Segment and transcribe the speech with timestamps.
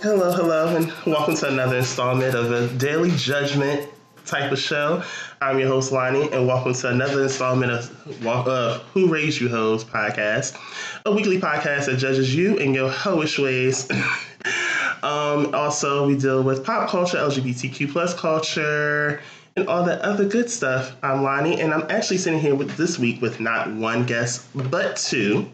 [0.00, 3.90] Hello, hello, and welcome to another installment of the Daily Judgment
[4.24, 5.02] type of show.
[5.40, 9.84] I'm your host, Lonnie, and welcome to another installment of uh, Who Raised You Hoes
[9.84, 10.56] podcast,
[11.04, 13.90] a weekly podcast that judges you in your hoish ways.
[15.02, 19.20] um, also, we deal with pop culture, LGBTQ plus culture,
[19.58, 20.96] and all that other good stuff.
[21.02, 24.96] I'm Lonnie, and I'm actually sitting here with this week with not one guest, but
[24.96, 25.50] two.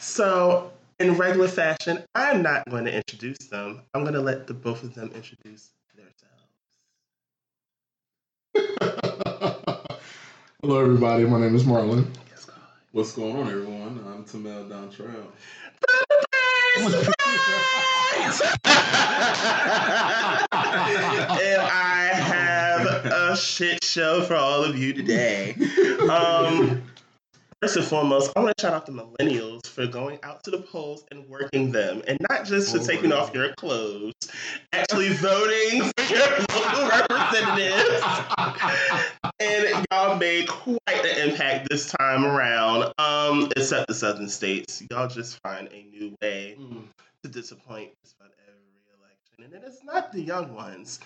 [0.00, 3.82] So, in regular fashion, I'm not going to introduce them.
[3.92, 6.32] I'm going to let the both of them introduce themselves.
[10.62, 11.26] Hello, everybody.
[11.26, 12.06] My name is Marlon.
[12.92, 14.02] What's going on, everyone?
[14.08, 15.26] I'm Tamel Dontrell.
[20.76, 25.54] and I have a shit show for all of you today.
[26.10, 26.82] Um,
[27.62, 30.58] First and foremost, I want to shout out the millennials for going out to the
[30.58, 34.12] polls and working them, and not just for oh, taking off your clothes,
[34.74, 38.02] actually voting for your local representatives.
[39.40, 42.92] and y'all made quite an impact this time around.
[42.98, 46.82] Um, except the southern states, y'all just find a new way mm.
[47.22, 48.32] to disappoint just about
[49.38, 51.00] every and it's not the young ones;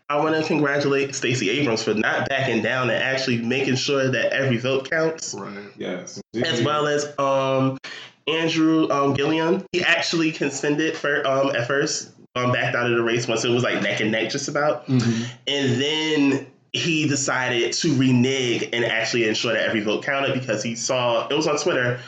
[0.09, 4.33] I want to congratulate Stacey Abrams for not backing down and actually making sure that
[4.33, 5.35] every vote counts.
[5.35, 5.71] Right.
[5.79, 6.21] Yes.
[6.35, 7.79] As well as um,
[8.27, 9.65] Andrew um, Gillum.
[9.71, 13.51] He actually contended for um, at first, um, backed out of the race once it
[13.51, 15.25] was like neck and neck, just about, mm-hmm.
[15.47, 20.75] and then he decided to renege and actually ensure that every vote counted because he
[20.75, 22.01] saw it was on Twitter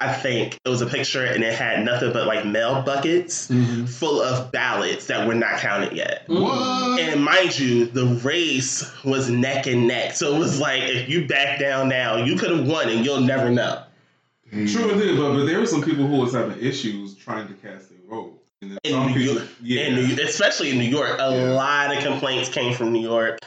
[0.00, 3.84] I think it was a picture and it had nothing but like mail buckets mm-hmm.
[3.84, 6.24] full of ballots that were not counted yet.
[6.26, 6.98] What?
[6.98, 10.14] And mind you, the race was neck and neck.
[10.14, 13.20] So it was like if you back down now, you could have won and you'll
[13.20, 13.82] never know.
[14.50, 14.72] Mm.
[14.72, 17.90] True, it but, but there were some people who was having issues trying to cast
[17.90, 18.38] their vote.
[18.62, 19.84] In New, York, yeah.
[19.84, 21.50] in New especially in New York, a yeah.
[21.52, 23.38] lot of complaints came from New York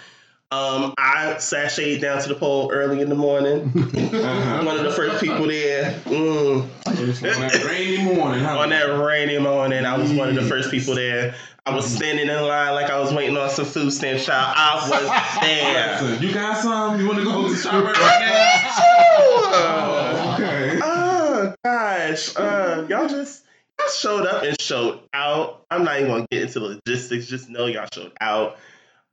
[0.53, 3.71] um, I sashayed down to the pole early in the morning.
[3.75, 4.63] uh-huh.
[4.63, 5.93] One of the first people there.
[6.05, 6.61] Mm.
[6.63, 8.43] on that rainy morning.
[8.43, 8.59] Huh?
[8.59, 11.35] On that rainy morning, I was one of the first people there.
[11.65, 14.53] I was standing in line like I was waiting on some food stamp shop.
[14.55, 16.21] I was there.
[16.21, 16.99] you got some?
[16.99, 18.59] You want to go to the shop right now?
[19.55, 20.79] oh, okay.
[20.83, 23.45] Oh gosh, uh, y'all just
[23.79, 25.65] y'all showed up and showed out.
[25.71, 27.27] I'm not even gonna get into logistics.
[27.27, 28.57] Just know y'all showed out.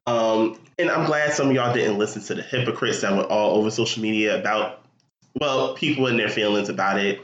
[0.06, 3.56] Um, and I'm glad some of y'all didn't listen to the hypocrites that were all
[3.56, 4.82] over social media about,
[5.38, 7.20] well, people and their feelings about it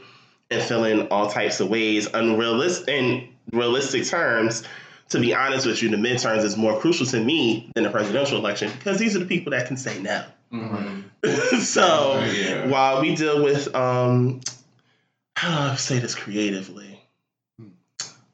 [0.49, 4.63] and feeling all types of ways, unrealistic in realistic terms.
[5.09, 8.37] To be honest with you, the midterms is more crucial to me than the presidential
[8.37, 10.25] election because these are the people that can say no.
[10.51, 11.59] Mm-hmm.
[11.61, 12.67] so yeah.
[12.67, 14.41] while we deal with, um,
[15.35, 17.01] how do I say this creatively?
[17.59, 17.67] Hmm.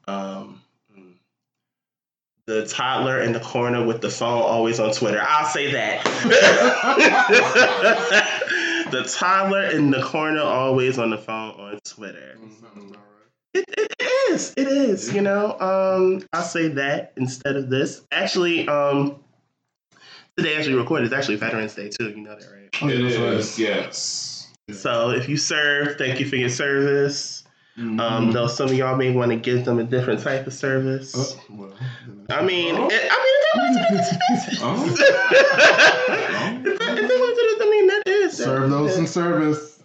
[0.06, 0.62] Um,
[2.46, 5.24] the toddler in the corner with the phone always on Twitter.
[5.26, 6.04] I'll say that.
[8.90, 12.36] the toddler in the corner always on the phone on Twitter.
[13.54, 14.52] It, it is.
[14.56, 15.14] It is.
[15.14, 18.02] You know, um, I'll say that instead of this.
[18.12, 19.16] Actually, um,
[20.36, 22.10] today as we record is actually Veterans Day too.
[22.10, 22.68] You know that, right?
[22.82, 23.58] Oh, it is.
[23.58, 24.52] Yes.
[24.72, 27.43] So if you serve, thank you for your service.
[27.78, 27.98] Mm-hmm.
[27.98, 31.12] Um, though some of y'all may want to give them a different type of service.
[31.16, 31.72] Oh, well,
[32.30, 32.86] I mean, oh.
[32.88, 35.04] it, I mean, if they want to,
[36.64, 39.80] if they want to, I mean, that is serve those in service.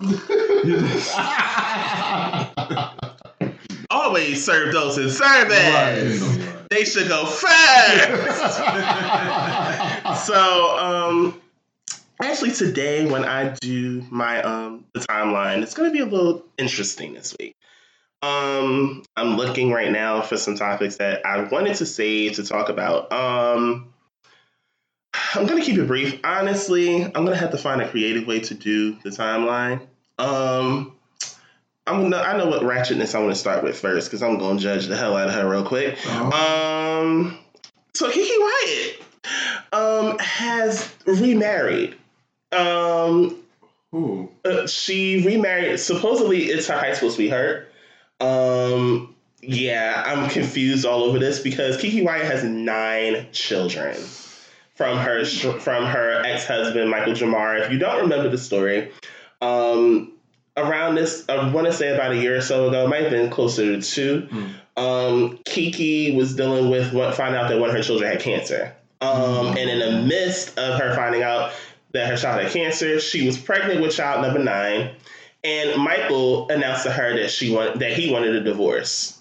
[3.90, 5.58] Always serve those in service.
[5.58, 6.18] Right.
[6.70, 7.48] They should go first.
[10.26, 11.38] so, um,
[12.20, 17.14] actually today when I do my um the timeline, it's gonna be a little interesting
[17.14, 17.54] this week.
[18.20, 22.68] Um, I'm looking right now for some topics that I wanted to save to talk
[22.68, 23.12] about.
[23.12, 23.92] Um,
[25.34, 26.20] I'm gonna keep it brief.
[26.24, 29.86] Honestly, I'm gonna have to find a creative way to do the timeline.
[30.18, 30.96] Um,
[31.86, 34.58] I'm gonna, I know what ratchetness I want to start with first because I'm gonna
[34.58, 35.96] judge the hell out of her real quick.
[36.06, 37.02] Oh.
[37.02, 37.38] Um,
[37.94, 39.02] so Keke Wyatt
[39.72, 41.96] um has remarried.
[42.52, 43.42] Um,
[44.44, 45.80] uh, she remarried.
[45.80, 47.72] Supposedly, it's her high school sweetheart.
[48.20, 53.96] Um, yeah, I'm confused all over this because Keke Wyatt has nine children
[54.74, 57.64] from her from her ex husband Michael Jamar.
[57.64, 58.92] If you don't remember the story,
[59.40, 60.12] um,
[60.56, 63.10] around this, I want to say about a year or so ago, it might have
[63.10, 64.28] been closer to two.
[64.30, 64.54] Mm.
[64.76, 68.74] um, Kiki was dealing with what found out that one of her children had cancer.
[69.00, 71.52] Um, and in the midst of her finding out
[71.98, 74.90] that her child had cancer, she was pregnant with child number nine.
[75.44, 79.18] And Michael announced to her that she want, that he wanted a divorce.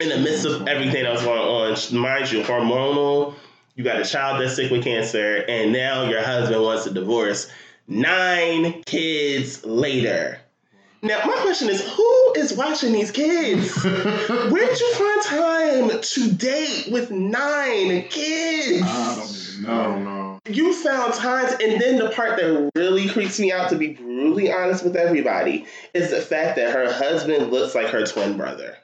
[0.00, 3.34] In the midst of everything that was going on, mind you, hormonal,
[3.74, 7.50] you got a child that's sick with cancer, and now your husband wants a divorce.
[7.86, 10.40] Nine kids later.
[11.02, 13.74] Now, my question is who is watching these kids?
[13.84, 18.82] Where did you find time to date with nine kids?
[19.66, 20.13] I don't know.
[20.46, 20.62] I don't know.
[20.62, 24.52] You found times, and then the part that really creeps me out, to be brutally
[24.52, 28.76] honest with everybody, is the fact that her husband looks like her twin brother.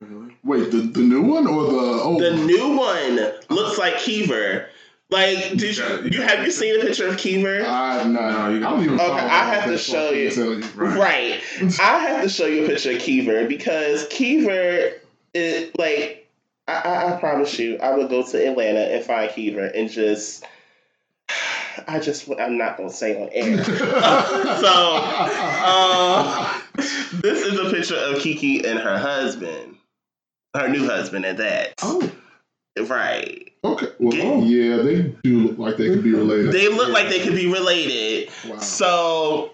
[0.00, 0.36] Really?
[0.44, 3.16] Wait, the, the new one or the old The new one
[3.50, 4.68] looks like Keever.
[5.10, 7.64] Like, did you, Yeah, you have you seen a picture of Keever?
[7.64, 10.60] I, no, No, you I don't even Okay, I have to show I you.
[10.76, 10.98] Right.
[10.98, 11.80] Right.
[11.80, 14.92] I have to show you a picture of Keever because Keever,
[15.34, 16.28] is like,
[16.66, 20.44] I, I, I promise you, I would go to Atlanta and find Keever and just,
[21.86, 23.64] I just, I'm not going to say on air.
[23.64, 24.98] so,
[25.72, 26.60] uh,
[27.20, 29.76] this is a picture of Keke and her husband,
[30.56, 31.74] her new husband at that.
[31.82, 32.10] oh,
[32.78, 33.50] Right.
[33.64, 33.88] okay.
[33.98, 36.52] Well, Get- yeah, they do look like they could be related.
[36.52, 38.30] They look like they could be related.
[38.48, 38.58] wow.
[38.58, 39.50] So,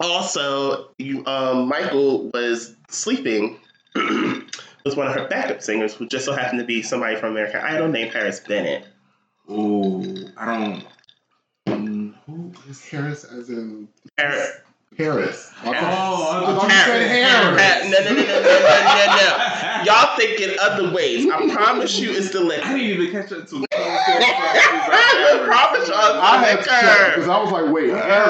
[0.00, 3.60] also, you um, Michael was sleeping
[3.94, 7.60] with one of her backup singers, who just so happened to be somebody from American
[7.60, 8.84] Idol named Paris Bennett.
[9.48, 10.04] Oh,
[10.36, 10.84] I don't.
[12.52, 12.56] Mm.
[12.56, 14.50] Who is Paris as in Paris.
[14.96, 15.50] Paris?
[15.62, 17.08] I Oh, thought, I I thought you thought said Paris.
[17.08, 17.90] Harris.
[17.90, 19.82] No, no, no, no, no, no, no, no.
[19.84, 21.26] Y'all thinking other ways.
[21.30, 23.64] I promise you, it's the I didn't even catch that until.
[23.72, 28.28] I promise you, I had to because I was like, wait, Harris.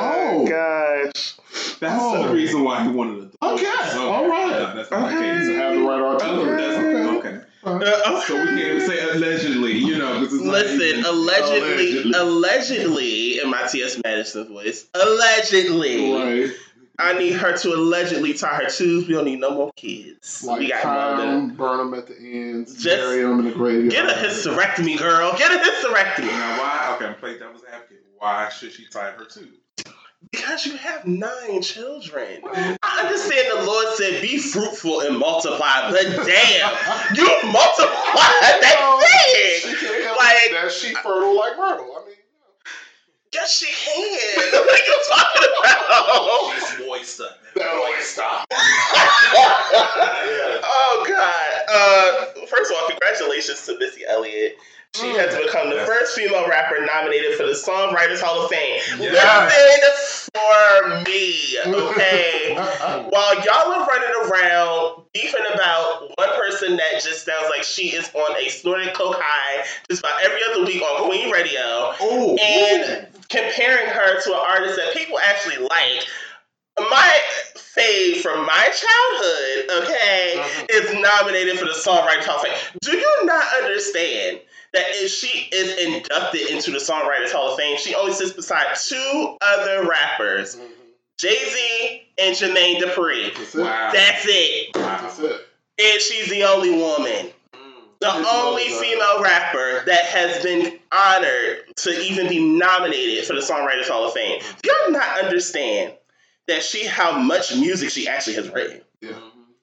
[0.00, 1.34] Oh, gosh.
[1.80, 2.26] That's Oh.
[2.28, 3.38] the reason why he wanted to.
[3.42, 3.66] Okay,
[3.98, 4.50] all right.
[4.50, 5.16] No, that's not Okay.
[5.16, 5.56] the To case.
[5.56, 6.56] have the right artillery.
[6.56, 7.28] that's Okay.
[7.28, 7.40] okay.
[7.64, 13.40] Uh, So we can't even say allegedly, you know, because it's Listen, even- allegedly, allegedly,
[13.40, 14.00] in my T.S.
[14.02, 16.50] Madison voice, allegedly, Right.
[16.98, 19.08] I need her to allegedly tie her tubes.
[19.08, 20.44] We don't need no more kids.
[20.44, 23.44] Like we got tie more them, burn them at the ends, Just bury them in
[23.46, 23.90] the graveyard.
[23.90, 25.32] Get a hysterectomy, girl.
[25.38, 26.26] Get a hysterectomy.
[26.26, 26.94] Now, why?
[26.96, 28.02] Okay, I'm playing devil's advocate.
[28.18, 29.48] Why should she tie her too?
[30.30, 32.40] Because you have nine children.
[32.82, 36.72] I understand the Lord said, be fruitful and multiply, but damn,
[37.14, 38.30] you multiply
[38.62, 39.76] that She thing.
[39.76, 41.96] can't help Like- that she fertile like Myrtle.
[42.00, 42.16] I mean,
[43.34, 44.52] Yes, she can.
[44.52, 46.52] What are you talking about?
[46.54, 47.18] She's moist.
[47.18, 48.46] that always stop.
[49.74, 51.52] oh God!
[51.68, 54.56] Uh, first of all, congratulations to Missy Elliott.
[54.94, 55.86] She has become the Yes.
[55.88, 58.78] first female rapper nominated for the Songwriters Hall of Fame.
[58.98, 60.28] Yes.
[60.30, 62.54] Listen for me, okay?
[63.08, 68.10] While y'all are running around beefing about one person that just sounds like she is
[68.14, 73.06] on a snorted coke high just about every other week on Queen Radio, Oh, and
[73.30, 76.06] comparing her to an artist that people actually like.
[76.78, 77.18] My
[77.56, 80.66] fave from my childhood, okay, Uh-huh.
[80.70, 82.54] is nominated for the Songwriters Hall of Fame.
[82.82, 84.40] Do you not understand
[84.72, 88.74] that if she is inducted into the Songwriters Hall of Fame, she only sits beside
[88.76, 90.72] two other rappers, mm-hmm.
[91.18, 93.34] Jay Z and Jermaine Dupri.
[93.34, 93.60] That's it.
[93.60, 93.90] wow.
[93.92, 94.72] That's it.
[94.74, 95.24] That's wow.
[95.26, 95.40] it.
[95.80, 97.32] And she's the only woman.
[97.54, 97.72] Mm.
[98.00, 103.40] The It's only female rapper that has been honored to even be nominated for the
[103.40, 104.40] Songwriters Hall of Fame.
[104.40, 104.58] Mm-hmm.
[104.62, 105.94] Do y'all not understand
[106.48, 108.80] that she how much music she actually has written?
[109.00, 109.12] Yeah.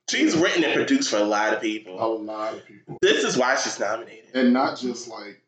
[0.10, 2.02] She's written and produced for a lot of people.
[2.02, 2.98] A lot of people.
[3.02, 4.26] This is why she's nominated.
[4.34, 5.42] And not just like,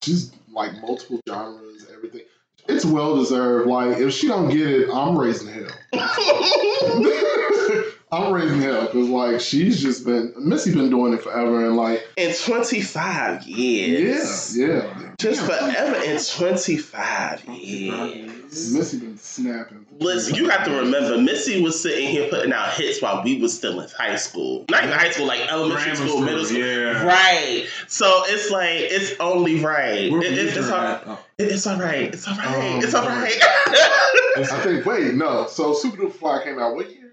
[0.00, 2.22] just like multiple genres, everything.
[2.68, 3.68] It's well deserved.
[3.68, 5.70] Like, if she don't get it, I'm raising hell.
[8.12, 12.06] I'm raising hell because like she's just been Missy been doing it forever and like
[12.16, 14.56] in 25 years.
[14.56, 14.66] yeah
[15.00, 15.12] yeah.
[15.18, 18.72] Just Damn, forever in 25 years.
[18.72, 19.84] Missy been snapping.
[19.98, 23.56] Listen, you have to remember, Missy was sitting here putting out hits while we was
[23.56, 24.66] still in high school.
[24.70, 26.58] Not even high school, like elementary Grammar school, middle school.
[26.58, 27.02] Yeah.
[27.02, 27.66] Right.
[27.88, 30.12] So it's like it's only right.
[30.12, 31.02] Where It- it's, it's, all, that?
[31.06, 31.18] Oh.
[31.38, 32.14] it's all right.
[32.14, 32.74] It's all right.
[32.74, 34.22] Um, it's all right.
[34.38, 37.12] I think wait no so Supa Dupa Fly came out what year?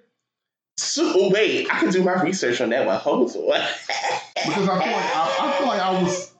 [0.75, 2.97] so, wait, I can do my research on that one.
[2.99, 3.67] Hold on.
[4.35, 6.33] Because I feel like I, I feel like I was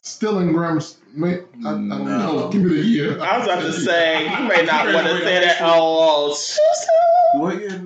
[0.00, 0.78] still in grammar.
[0.78, 1.40] s- May, I, I
[1.72, 2.04] don't No.
[2.06, 2.48] know.
[2.48, 3.20] Give me the year.
[3.20, 5.56] I was about to say you may not want to say that.
[5.58, 5.68] school?
[5.70, 7.82] Oh, oh so What year?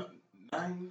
[0.52, 0.90] Ninety.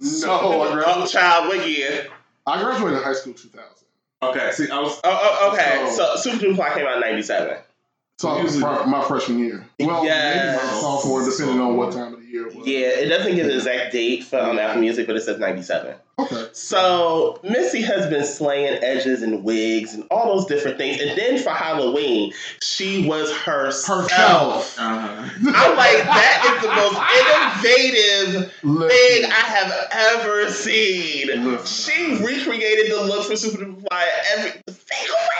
[0.00, 2.08] No, oh, I, Oh, graduated, child, what year?
[2.48, 3.64] I graduated high school 2000.
[4.22, 4.50] Okay.
[4.52, 5.00] See, I was.
[5.04, 5.88] Oh, oh okay.
[5.94, 7.58] So, So- Supa Dupa Fly came out in '97.
[8.20, 9.66] So Usually- fr- my freshman year.
[9.78, 12.50] Well, maybe my sophomore, depending on what time of the year.
[12.50, 12.66] year was.
[12.66, 15.94] Yeah, it doesn't give the exact date for um, Apple Music, but it says 97.
[16.18, 16.48] Okay.
[16.52, 21.00] So Missy has been slaying edges and wigs and all those different things.
[21.00, 24.10] And then for Halloween, she was herself.
[24.10, 24.78] Herself.
[24.78, 25.30] Uh-huh.
[25.54, 27.00] I'm like, that is the most
[28.36, 29.88] innovative thing Listen, I have
[30.20, 31.42] ever seen.
[31.52, 31.66] Listen.
[31.66, 35.39] She recreated the look for Supa Dupa Fly every single way.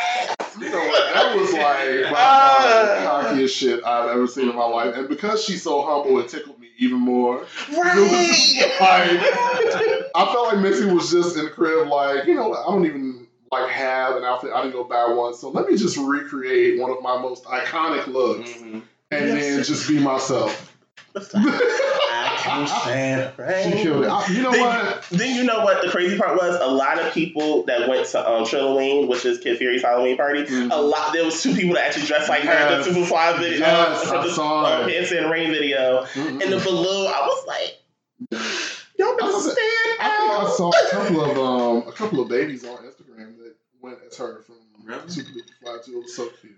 [0.90, 1.14] You know what?
[1.14, 1.52] That was
[2.12, 2.94] like Uh.
[2.94, 4.94] the cockiest shit I've ever seen in my life.
[4.94, 7.46] And because she's so humble, it tickled me even more.
[7.70, 8.76] Right.
[8.80, 12.70] like, I felt like Missy was just in the crib, like, you know, what, I
[12.70, 14.50] don't even like have an outfit.
[14.54, 15.34] I didn't go buy one.
[15.34, 18.82] So let me just recreate one of my most iconic looks Mhm.
[19.10, 19.42] and Yes.
[19.56, 20.69] then just be myself.
[21.14, 23.72] I can stand She rain.
[23.82, 24.08] killed it.
[24.08, 25.06] I, you know Then- what?
[25.10, 26.58] Then you know what the crazy part was?
[26.60, 30.44] A lot of people that went to um, Trilloween, which is Kid Fury's Halloween party,
[30.44, 30.70] Mhm.
[30.70, 33.58] a lot there was two people that actually dressed like her in the Superfly video,
[33.60, 34.92] Yes, uh, I the saw uh, it.
[34.92, 36.42] Pants and Rain video, Mm-mm.
[36.42, 37.06] and the balloon.
[37.08, 37.78] I was like,
[38.98, 42.20] y'all I better was- stand I think I saw a couple of um a couple
[42.20, 45.00] of babies on Instagram that went as her from Really?
[45.08, 45.92] Supa Dupa Fly too.
[45.98, 46.52] It was so cute.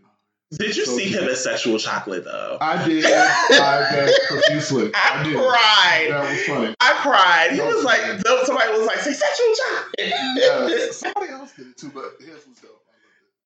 [0.59, 1.23] Did you So see cute.
[1.23, 2.59] him as sexual chocolate though?
[2.61, 3.04] I did.
[3.06, 4.90] I begged profusely.
[4.94, 5.37] I, I did.
[5.37, 6.06] cried.
[6.11, 6.75] That was funny.
[6.80, 7.49] I cried.
[7.52, 8.44] He was was like, funny.
[8.44, 10.12] somebody was like, say sexual chocolate.
[10.37, 10.97] Yes.
[10.99, 12.82] Somebody else did it too, but his was dope.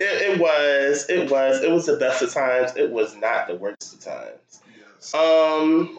[0.00, 1.06] It, it was.
[1.08, 1.62] It was.
[1.62, 2.72] It was the best of times.
[2.76, 4.60] It was not the worst of times.
[4.76, 5.14] Yes.
[5.14, 5.98] Um,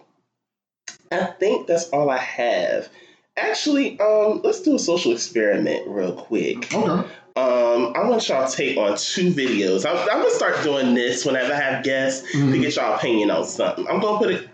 [1.11, 2.89] I think that's all I have.
[3.37, 6.73] Actually, um, let's do a social experiment real quick.
[6.73, 7.09] Okay.
[7.37, 9.85] Um, I want y'all to take on two videos.
[9.85, 12.61] I'm, I'm gonna start doing this whenever I have guests to Mhm.
[12.61, 13.87] get y'all opinion on something.
[13.87, 14.49] I'm gonna put it.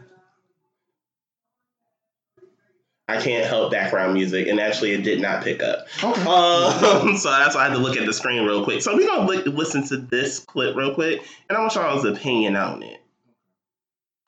[3.08, 5.88] I can't help background music, and actually, it did not pick up.
[6.04, 6.22] Okay.
[6.22, 8.82] Um, so that's why I had to look at the screen real quick.
[8.82, 12.56] So we're gonna li- listen to this clip real quick, and I want y'all's opinion
[12.58, 13.00] on it.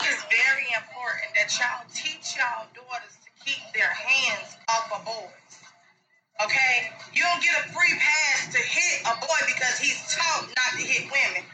[0.01, 5.44] It's very important that y'all teach y'all daughters to keep their hands off of boys.
[6.43, 6.91] Okay?
[7.15, 10.83] You don't get a free pass to hit a boy because he's taught not to
[10.83, 11.47] hit women.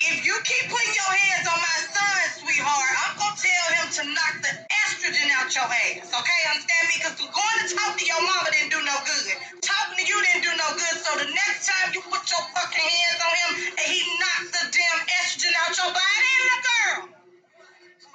[0.00, 4.02] If you keep putting your hands on my son, sweetheart, I'm gonna tell him to
[4.10, 4.52] knock the
[4.88, 6.08] estrogen out your ass.
[6.08, 6.40] Okay?
[6.50, 6.94] Understand me?
[6.98, 9.28] Because going to talk to your mama didn't do no good.
[9.60, 10.96] Talking to you didn't do no good.
[11.04, 14.64] So the next time you put your fucking hands on him and he knocks the
[14.72, 17.00] damn estrogen out your body, and the girl.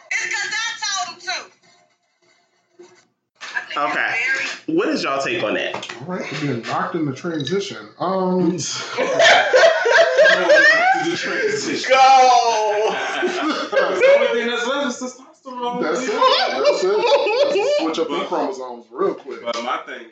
[0.09, 0.54] It's because
[3.77, 4.15] Okay.
[4.67, 5.93] very What is y'all take on that?
[6.01, 6.31] All right.
[6.31, 7.87] We're being knocked in the transition.
[7.99, 8.51] Um.
[8.51, 8.57] The
[11.17, 11.89] transition.
[11.89, 12.89] Go.
[13.71, 15.81] the only thing that's left is testosterone.
[15.81, 16.11] That's it.
[16.11, 16.97] That's it.
[16.97, 19.41] Let's switch up the chromosomes real quick.
[19.43, 20.05] But my thing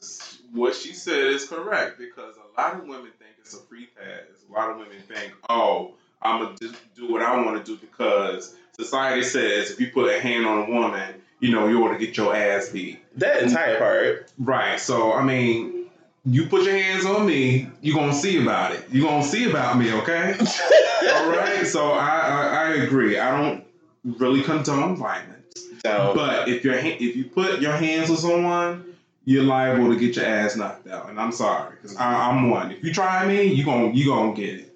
[0.00, 3.88] is, what she said is correct because a lot of women think it's a free
[3.96, 4.24] pass.
[4.48, 6.56] A lot of women think, oh, I'm gonna
[6.94, 10.68] do what I want to do because society says if you put a hand on
[10.68, 13.02] a woman, you know, you ought to get your ass beat.
[13.18, 14.32] That entire part.
[14.38, 14.78] Right.
[14.78, 15.86] So I mean,
[16.24, 18.84] you put your hands on me, you're gonna see about it.
[18.90, 20.36] You're gonna see about me, okay?
[21.14, 21.66] All right.
[21.66, 23.18] So I, I I agree.
[23.18, 23.64] I don't
[24.04, 28.84] really condone violence, So, but if your ha- if you put your hands on someone,
[29.24, 31.08] you're liable to get your ass knocked out.
[31.10, 32.70] And I'm sorry, because I'm one.
[32.70, 34.66] If you try me, you gon' you gonna get it.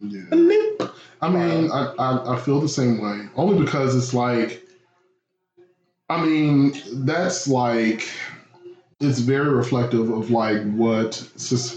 [0.00, 0.88] Yeah.
[1.22, 3.28] I mean, I, I, I feel the same way.
[3.36, 4.66] Only because it's like,
[6.10, 6.74] I mean,
[7.04, 8.08] that's like,
[8.98, 11.24] it's very reflective of like what,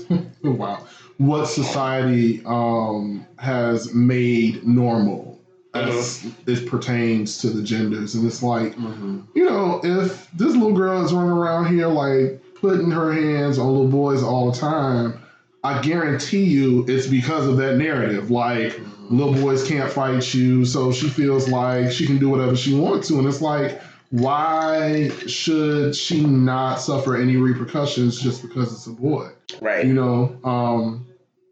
[0.44, 0.88] wow,
[1.18, 5.40] what society um, has made normal
[5.76, 6.30] as uh-huh.
[6.48, 8.16] it pertains to the genders.
[8.16, 9.22] And it's like, mm-hmm.
[9.36, 13.68] you know, if this little girl is running around here like putting her hands on
[13.68, 15.22] little boys all the time,
[15.64, 18.32] I guarantee you it's because of that narrative.
[18.32, 19.16] Like, mm-hmm.
[19.16, 23.10] little boys can't fight you, so she feels like she can do whatever she wants
[23.10, 23.20] to.
[23.20, 23.80] And it's like,
[24.14, 29.28] why should she not suffer any repercussions just because it's a boy?
[29.60, 29.84] right.
[29.84, 30.38] You know?
[30.44, 31.08] Um,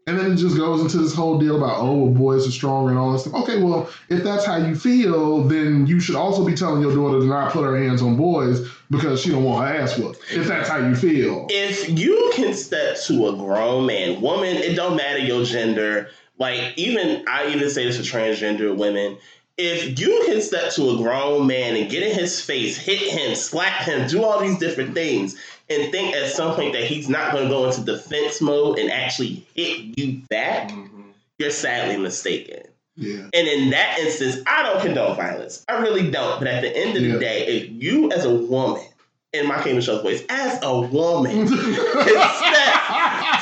[0.06, 2.90] and then it just goes into this whole deal about, oh, well, boys are stronger
[2.90, 3.34] and all this stuff.
[3.42, 7.18] Okay, well, if that's how you feel, then you should also be telling your daughter
[7.18, 10.20] to not put her hands on boys because she don't want her ass whooped.
[10.30, 11.48] If that's how you feel.
[11.50, 16.10] if you can step to a grown man, woman, it don't matter your gender.
[16.38, 19.18] Like even I even say this to transgender women.
[19.58, 23.34] If you can step to a grown man and get in his face, hit him,
[23.34, 25.36] slap him, do all these different things,
[25.68, 28.90] and think at some point that he's not going to go into defense mode and
[28.90, 31.02] actually hit you back, mm-hmm.
[31.38, 32.62] you're sadly mistaken.
[32.96, 33.28] Yeah.
[33.32, 35.64] And in that instance, I don't condone violence.
[35.68, 36.38] I really don't.
[36.38, 37.14] But at the end of Yeah.
[37.14, 38.82] the day, if you as a woman,
[39.32, 41.58] in my King Michelle's voice, as a woman, step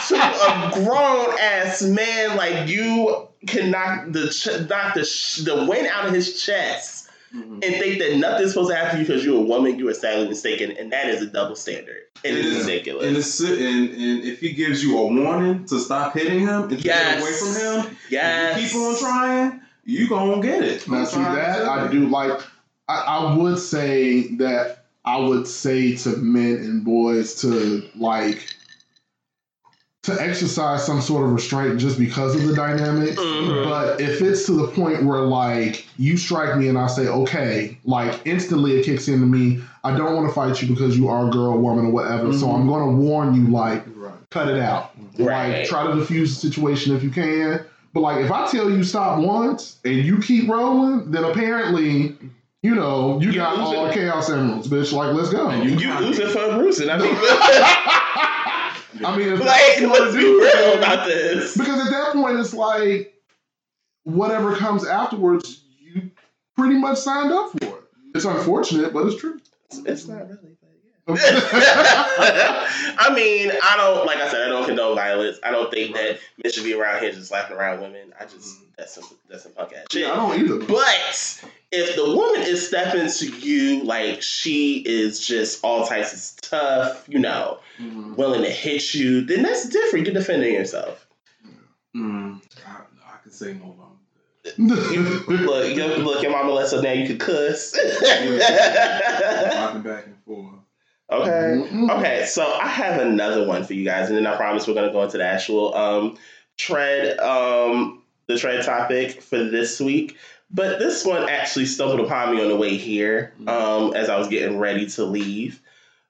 [0.09, 5.65] to a grown ass man like you can knock the ch- knock the sh- the
[5.65, 7.65] wind out of his chest Mhm.
[7.65, 9.95] and think that nothing's supposed to happen to you because you're a woman, you are
[9.95, 11.99] sadly mistaken, and that is a double standard.
[12.25, 13.07] And It it's ridiculous.
[13.07, 16.71] And, it's, and, and if he gives you a warning to stop hitting him and
[16.71, 16.85] to Yes.
[16.85, 18.61] get away from him, yes.
[18.61, 20.89] you keep on trying, you gonna get it.
[20.89, 22.41] Now, I'm see that I do like.
[22.89, 28.55] I, I would say that I would say to men and boys to like
[30.14, 33.17] to exercise some sort of restraint just because of the dynamics.
[33.19, 33.64] Mhm.
[33.69, 37.79] But if it's to the point where like you strike me and I say okay,
[37.85, 39.61] like instantly it kicks into me.
[39.85, 42.33] I don't want to fight you because you are a girl, woman, or whatever.
[42.33, 42.55] So Mhm.
[42.55, 44.12] I'm going to warn you, like Right.
[44.31, 44.90] cut it out.
[45.19, 45.59] Right.
[45.61, 47.61] Like try to diffuse the situation if you can.
[47.95, 52.14] But like if I tell you stop once and you keep rolling, then apparently,
[52.62, 53.88] you know, you, You got all it.
[53.88, 54.93] the chaos emeralds, bitch.
[54.93, 55.49] Like let's go.
[55.49, 57.14] And you- you losing for a Bruce, and I mean,
[59.05, 61.57] I mean, like, let's be real about this.
[61.57, 63.15] Because at that point, it's like
[64.05, 66.11] whatever comes afterwards, you
[66.57, 67.85] pretty much signed up for it.
[68.15, 69.41] It's unfortunate, but it's true.
[69.87, 70.57] It's not really.
[71.07, 72.67] but yeah.
[72.99, 75.39] I mean, I don't like I said, I don't condone violence.
[75.45, 78.13] I don't think that men should be around here just slapping around women.
[78.19, 80.03] I just that's some that's some punk ass shit.
[80.03, 80.67] Yeah, I don't either.
[80.67, 86.41] But if the woman is stepping to you like she is just all types of
[86.43, 88.17] tough, you know, Mhm.
[88.17, 90.07] willing to hit you, then that's different.
[90.07, 91.07] You're defending yourself.
[91.97, 92.41] Mm.
[92.67, 96.93] I, I can say more about You, look, your, look, your mama lets her now
[96.93, 97.77] you could cuss.
[97.77, 100.55] Rocking back and forth.
[101.11, 101.69] okay.
[101.73, 101.91] Mhm.
[101.99, 104.93] Okay, so I have another one for you guys, and then I promise we're gonna
[104.93, 106.17] go into the actual um
[106.57, 110.17] tread um the tread topic for this week.
[110.52, 114.28] But this one actually stumbled upon me on the way here um as I was
[114.28, 115.61] getting ready to leave.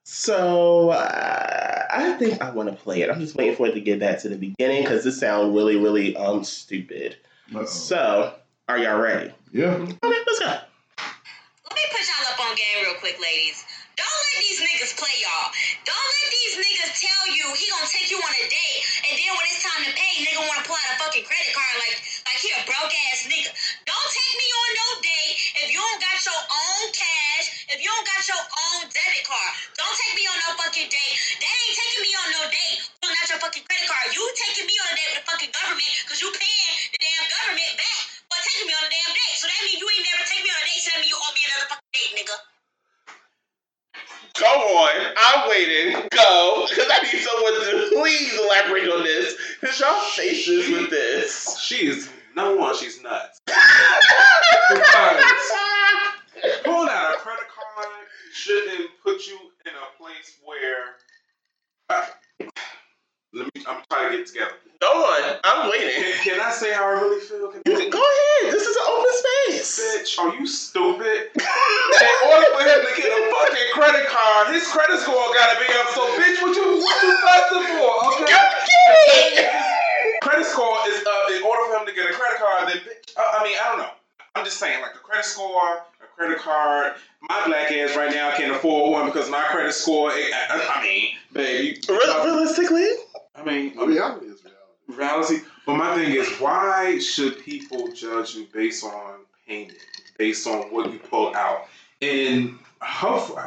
[0.03, 3.09] So uh, I think I want to play it.
[3.09, 5.77] I'm just waiting for it to get back to the beginning because this sounds really,
[5.77, 7.17] really um stupid.
[7.53, 7.65] Uh-oh.
[7.65, 8.33] So
[8.67, 9.31] are y'all ready?
[9.51, 9.77] Yeah.
[9.77, 10.47] Okay, let's go.
[10.47, 13.63] Let me put y'all up on game real quick, ladies.
[13.99, 15.51] Don't let these niggas play y'all.
[15.85, 19.31] Don't let these niggas tell you he gonna take you on a date, and then
[19.37, 21.99] when it's time to pay, nigga wanna pull out a fucking credit card like
[22.41, 23.51] like he a broke ass nigga.
[23.85, 27.85] Don't take me on no date if you don't got your own cash, if you
[27.85, 29.51] don't got your own debit card.
[29.77, 31.15] Don't take me on no fucking date.
[31.37, 32.77] That ain't taking me on no date.
[32.97, 34.09] Pulling out your fucking credit card.
[34.09, 37.25] You taking me on a date with the fucking government because you paying the damn
[37.29, 39.35] government back for taking me on a damn date.
[39.37, 40.81] So that means you ain't never take me on a date.
[40.81, 42.37] So that means you owe me another fucking date, nigga.
[44.41, 44.95] Go on.
[45.13, 45.93] I'm waiting.
[46.09, 46.65] Go.
[46.65, 49.37] Because I need someone to please elaborate on this.
[49.59, 51.59] Because y'all faces with this.
[51.61, 52.75] She is number one.
[52.75, 53.39] She's nuts.
[54.71, 57.87] Because pulling out a credit card
[58.33, 60.95] shouldn't put you in a place where.
[61.89, 62.05] Uh,
[63.33, 63.63] let me.
[63.67, 64.53] I'm trying to get together.
[64.79, 65.39] Go on.
[65.43, 65.91] I'm waiting.
[65.93, 67.51] Can, can I say how I really feel?
[67.51, 68.53] Can You can, go ahead.
[68.53, 69.77] This is an open space.
[69.77, 71.29] Bitch, are you stupid?
[71.35, 75.67] In order for him to get a fucking credit card, his credit score gotta be
[75.77, 75.87] up.
[75.93, 78.25] So, bitch, what you what you fussing for?
[78.25, 79.60] Okay.
[80.21, 81.31] Credit score is up.
[81.31, 83.13] In order for him to get a credit card, then bitch.
[83.17, 83.89] Uh, I mean, I don't know.
[84.35, 86.93] I'm just saying, like the credit score, a credit card.
[87.29, 90.09] My black ass right now can't afford one because my credit score.
[90.11, 91.79] I, I, I mean, baby.
[91.89, 92.87] Real- Realistically,
[93.35, 94.87] I mean, Reality is reality.
[94.87, 95.35] reality.
[95.65, 99.77] But my thing is, why should people judge you based on payment,
[100.17, 101.65] based on what you pull out?
[102.01, 103.43] And hopefully,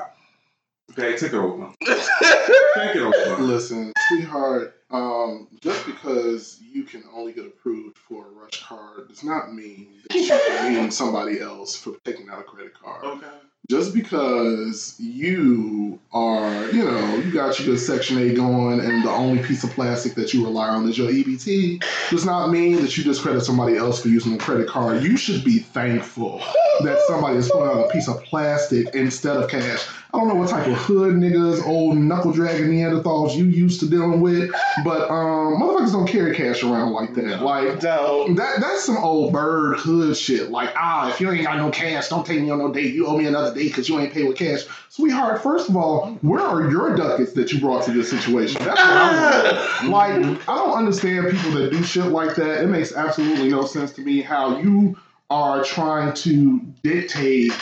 [0.96, 1.72] Bag, take it over.
[1.82, 3.42] Take it over.
[3.42, 9.24] Listen, sweetheart, um, just because you can only get approved for a rush card does
[9.24, 13.04] not mean that you can mean somebody else for taking out a credit card.
[13.04, 13.26] Okay.
[13.68, 19.10] Just because you are, you know, you got your good Section 8 going and the
[19.10, 22.96] only piece of plastic that you rely on is your EBT does not mean that
[22.96, 25.02] you discredit somebody else for using a credit card.
[25.02, 26.40] You should be thankful
[26.82, 29.88] that somebody is pulling out a piece of plastic instead of cash.
[30.14, 33.90] I don't know what type of hood niggas, old knuckle dragging Neanderthals you used to
[33.90, 34.48] dealing with,
[34.84, 37.42] but um, motherfuckers don't carry cash around like that.
[37.42, 40.52] Like that that's some old bird hood shit.
[40.52, 42.94] Like, ah, if you ain't got no cash, don't take me on no date.
[42.94, 44.60] You owe me another date because you ain't paid with cash.
[44.88, 48.62] Sweetheart, first of all, where are your ducats that you brought to this situation?
[48.62, 49.90] That's what I want.
[49.90, 52.62] Like, I don't understand people that do shit like that.
[52.62, 54.96] It makes absolutely no sense to me how you
[55.28, 57.52] are trying to dictate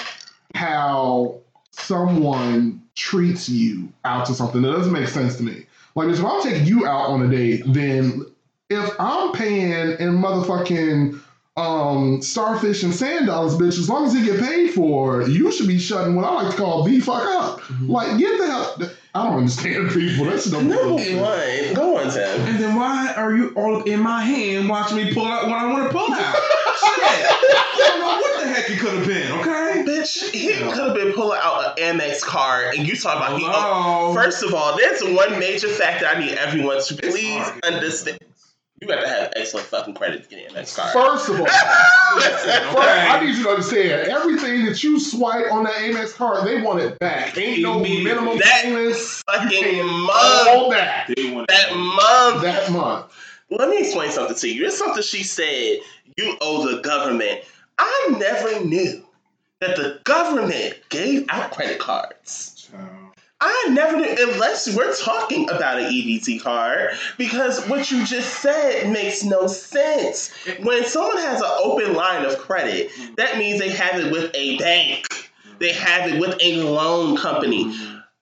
[0.54, 1.41] how
[1.72, 4.62] someone treats you out to something.
[4.62, 5.66] That doesn't make sense to me.
[5.94, 8.24] Like, if I'm taking you out on a date, then
[8.70, 11.20] if I'm paying in motherfucking
[11.54, 15.68] um starfish and sand dollars, bitch, as long as you get paid for, you should
[15.68, 17.60] be shutting what I like to call the fuck up.
[17.82, 18.76] Like, get the hell.
[19.14, 20.24] I don't understand people.
[20.24, 21.74] That's no Number one.
[21.74, 22.40] Go on, Tim.
[22.46, 25.58] And then why are you all up in my hand watching me pull out what
[25.58, 26.34] I want to pull out?
[26.82, 27.04] Shit.
[27.04, 29.71] I don't know what the heck it could have been, okay?
[29.92, 33.44] Bitch, he could have been pulling out an Amex card, and you talk about he.
[33.46, 34.14] Hello.
[34.14, 37.72] First of all, there's one major factor I need everyone to please hard to get
[37.74, 38.18] understand.
[38.80, 40.92] You got to have excellent fucking credit to get an Amex card.
[40.92, 41.44] First of all,
[42.16, 43.06] Listen, first, okay?
[43.08, 46.80] I need you to understand everything that you swipe on that Amex card, they want
[46.80, 47.38] it back.
[47.38, 48.04] Ain't no Immediately.
[48.04, 49.22] minimum That payments.
[49.32, 50.48] fucking month.
[50.48, 52.42] All that They want That month.
[52.42, 53.06] that month.
[53.50, 54.66] Let me explain something to you.
[54.66, 55.78] It's something she said.
[56.16, 57.42] You owe the government.
[57.78, 59.04] I never knew
[59.62, 62.68] that the government gave out credit cards.
[62.68, 62.88] Child.
[63.40, 68.92] I never knew, unless we're talking about an EBT card, because what you just said
[68.92, 70.32] makes no sense.
[70.62, 74.58] When someone has an open line of credit, that means they have it with a
[74.58, 75.06] bank,
[75.58, 77.72] they have it with a loan company.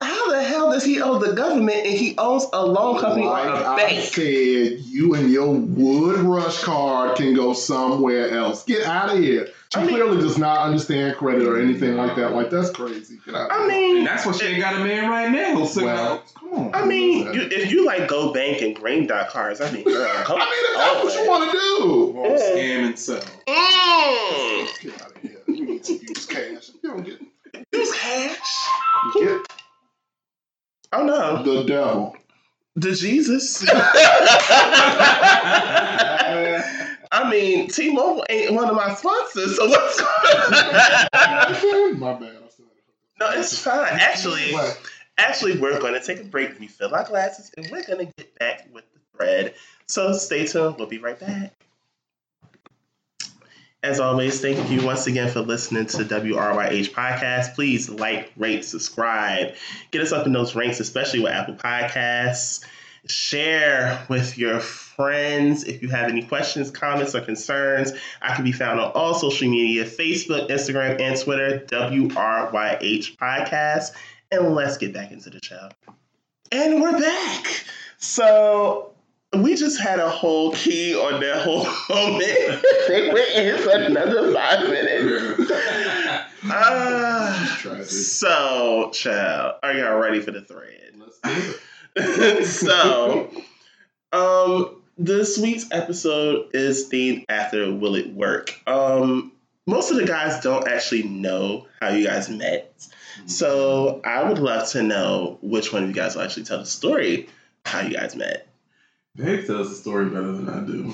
[0.02, 3.46] How the hell does he owe the government and he owns a loan company Like
[3.46, 4.04] or a I bank?
[4.04, 8.64] said, you and your Wood Rush card can go somewhere else.
[8.64, 9.48] Get out of here.
[9.72, 12.32] She I mean- clearly does not understand credit or anything like that.
[12.34, 13.18] Like that's crazy.
[13.26, 13.50] Get out.
[13.50, 13.68] Of I here.
[13.68, 15.64] mean, And that's why she ain't got a man right now.
[15.66, 16.74] So Well, come on.
[16.74, 20.08] I mean, you, if you like Go Bank and Green Dot cards, I mean, girl,
[20.24, 22.18] come I mean, that's what you want to do.
[22.18, 23.20] Or scam and sell.
[23.46, 24.80] Mm.
[24.80, 25.36] Get out of here.
[25.46, 26.70] You need to use cash.
[26.82, 27.20] You don't get,
[30.92, 32.16] Oh no, the devil.
[32.76, 33.64] the Jesus.
[37.12, 40.12] I mean, T-Mobile ain't one of my sponsors, so what's going
[41.94, 41.98] on?
[41.98, 42.36] My bad.
[42.36, 42.84] I said it.
[43.18, 43.88] No, it's fine.
[43.92, 44.54] Actually,
[45.18, 48.38] actually, we're going to take a break, refill our glasses, and we're going to get
[48.38, 49.54] back with the thread.
[49.86, 50.76] So stay tuned.
[50.78, 51.52] We'll be right back.
[53.82, 57.54] As always, thank you once again for listening to WRYH Podcast.
[57.54, 59.54] Please like, rate, subscribe.
[59.90, 62.62] Get us up in those ranks, especially with Apple Podcasts.
[63.06, 65.64] Share with your friends.
[65.64, 69.48] If you have any questions, comments, or concerns, I can be found on all social
[69.48, 73.92] media Facebook, Instagram, and Twitter, WRYH Podcast.
[74.30, 75.70] And let's get back into the show.
[76.52, 77.46] And we're back.
[77.96, 78.92] So
[79.32, 82.64] we just had a whole key on that whole moment.
[82.88, 85.52] they went in for another five minutes.
[86.42, 87.84] Ah, Tragic.
[87.84, 90.94] so, child, are y'all ready for the thread?
[90.98, 91.54] Let's do
[91.96, 92.44] it.
[92.46, 93.30] so,
[94.12, 98.54] um, this week's episode is themed after Will It Work?
[98.66, 99.32] Um,
[99.66, 102.72] most of the guys don't actually know how you guys met.
[103.26, 106.66] So I would love to know which one of you guys will actually tell the
[106.66, 107.28] story
[107.66, 108.46] how you guys met.
[109.20, 110.84] Meg tells the story better than I do.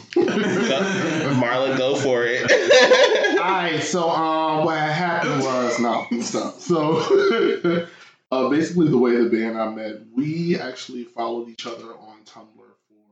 [1.37, 2.51] Marla, go for it.
[3.39, 6.59] Alright, so um, what happened was no stop.
[6.59, 7.87] So
[8.33, 12.47] uh, basically, the way the band I met, we actually followed each other on Tumblr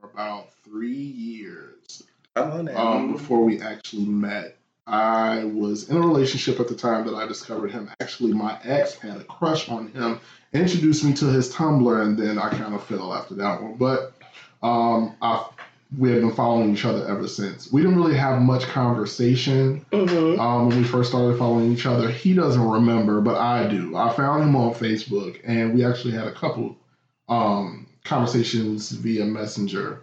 [0.01, 2.03] for about three years
[2.35, 4.57] I'm on um, before we actually met.
[4.87, 7.89] I was in a relationship at the time that I discovered him.
[8.01, 10.21] Actually, my ex had a crush on him,
[10.53, 13.77] introduced me to his Tumblr, and then I kind of fell after that one.
[13.77, 14.13] But
[14.65, 15.47] um, I,
[15.99, 17.71] we have been following each other ever since.
[17.71, 20.39] We didn't really have much conversation Mhm.
[20.41, 22.11] um, when we first started following each other.
[22.11, 23.95] He doesn't remember, but I do.
[23.95, 26.77] I found him on Facebook, and we actually had a couple
[27.29, 30.01] um, conversations via Messenger.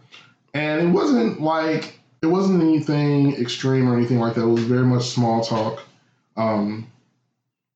[0.53, 4.43] And it wasn't like it wasn't anything extreme or anything like that.
[4.43, 5.81] It was very much small talk.
[6.37, 6.87] Um,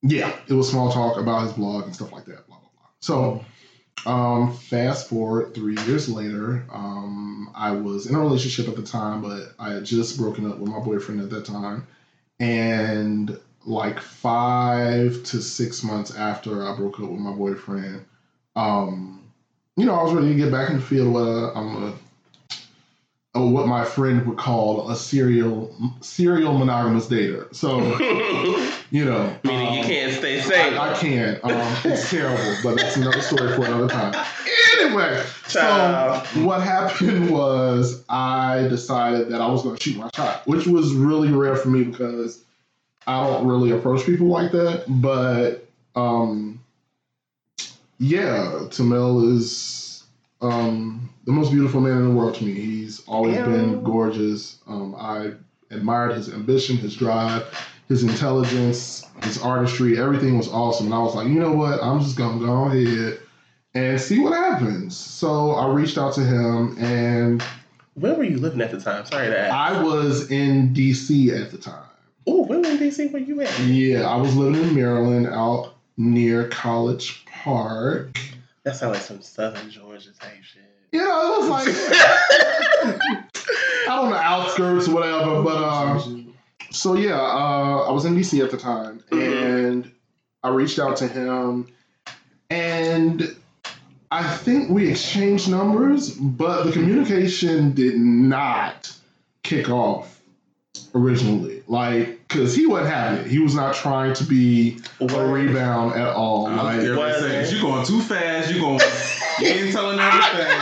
[0.04, 2.46] yeah, it was small talk about his blog and stuff like that.
[2.48, 2.88] Blah blah blah.
[3.00, 3.44] So.
[4.06, 9.22] Um, fast forward three years later, um, I was in a relationship at the time,
[9.22, 11.88] but I had just broken up with my boyfriend at that time.
[12.40, 18.06] And like five to six months after I broke up with my boyfriend,
[18.56, 19.24] um,
[19.76, 21.16] you know, I was ready to get back in the field.
[21.18, 21.94] I'm a,
[23.34, 27.54] oh, what my friend would call a serial serial monogamous dater.
[27.54, 27.80] So
[28.96, 30.80] you know, Meaning you um, can't stay safe.
[30.80, 31.44] I, I can't.
[31.44, 34.16] Um, it's terrible, but that's another story for another time.
[34.80, 36.26] Anyway, Child.
[36.26, 40.66] so what happened was I decided that I was going to shoot my shot, which
[40.66, 42.42] was really rare for me because
[43.06, 44.86] I don't really approach people like that.
[44.88, 46.62] But um,
[48.00, 50.06] yeah, Tamel is
[50.40, 52.54] um, the most beautiful man in the world to me.
[52.54, 53.44] He's always Ew.
[53.44, 54.58] been gorgeous.
[54.68, 55.32] Um, I
[55.70, 57.44] admired his ambition, his drive,
[57.88, 60.00] his intelligence, his artistry.
[60.00, 60.88] Everything was awesome.
[60.88, 61.82] And I was like, you know what?
[61.84, 63.20] I'm just going to go ahead
[63.74, 64.96] and see what happens.
[64.98, 67.44] So I reached out to him, and
[67.96, 69.06] Where were you living at the time?
[69.06, 69.54] Sorry to ask.
[69.54, 71.84] I was in DC at the time.
[72.28, 73.60] Oh, where in DC were you at?
[73.60, 78.18] Yeah, I was living in Maryland out near College Park.
[78.64, 80.64] That sounds like some Southern Georgia type shit.
[80.92, 81.68] You know, it was like
[83.88, 86.34] out on the outskirts or whatever, but um
[86.76, 89.74] so yeah, uh, I was in DC at the time, Mhm.
[89.74, 89.92] and
[90.44, 91.68] I reached out to him,
[92.50, 93.36] and
[94.12, 98.92] I think we exchanged numbers, but the communication did not
[99.44, 100.20] kick off
[100.94, 101.64] originally.
[101.68, 103.28] Like, because he wasn't having it.
[103.32, 106.48] He was not trying to be a rebound at all.
[106.48, 107.20] I Like, was What?
[107.20, 108.52] to you going too fast.
[108.54, 108.80] You going.
[109.42, 110.48] You ain't telling everything.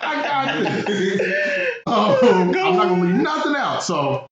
[0.00, 1.20] I got this.
[1.20, 1.57] Um,
[2.22, 3.82] I'm not gonna leave nothing out.
[3.82, 4.26] So,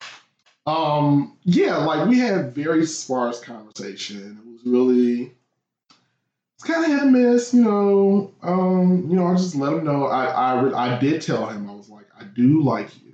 [0.66, 4.40] um, yeah, like we had very sparse conversation.
[4.44, 5.32] It was really,
[6.54, 8.32] it's kind of hit and miss, you know.
[8.42, 10.06] Um, you know, I just let him know.
[10.06, 13.12] I, I, I did tell him I was like, I do like you,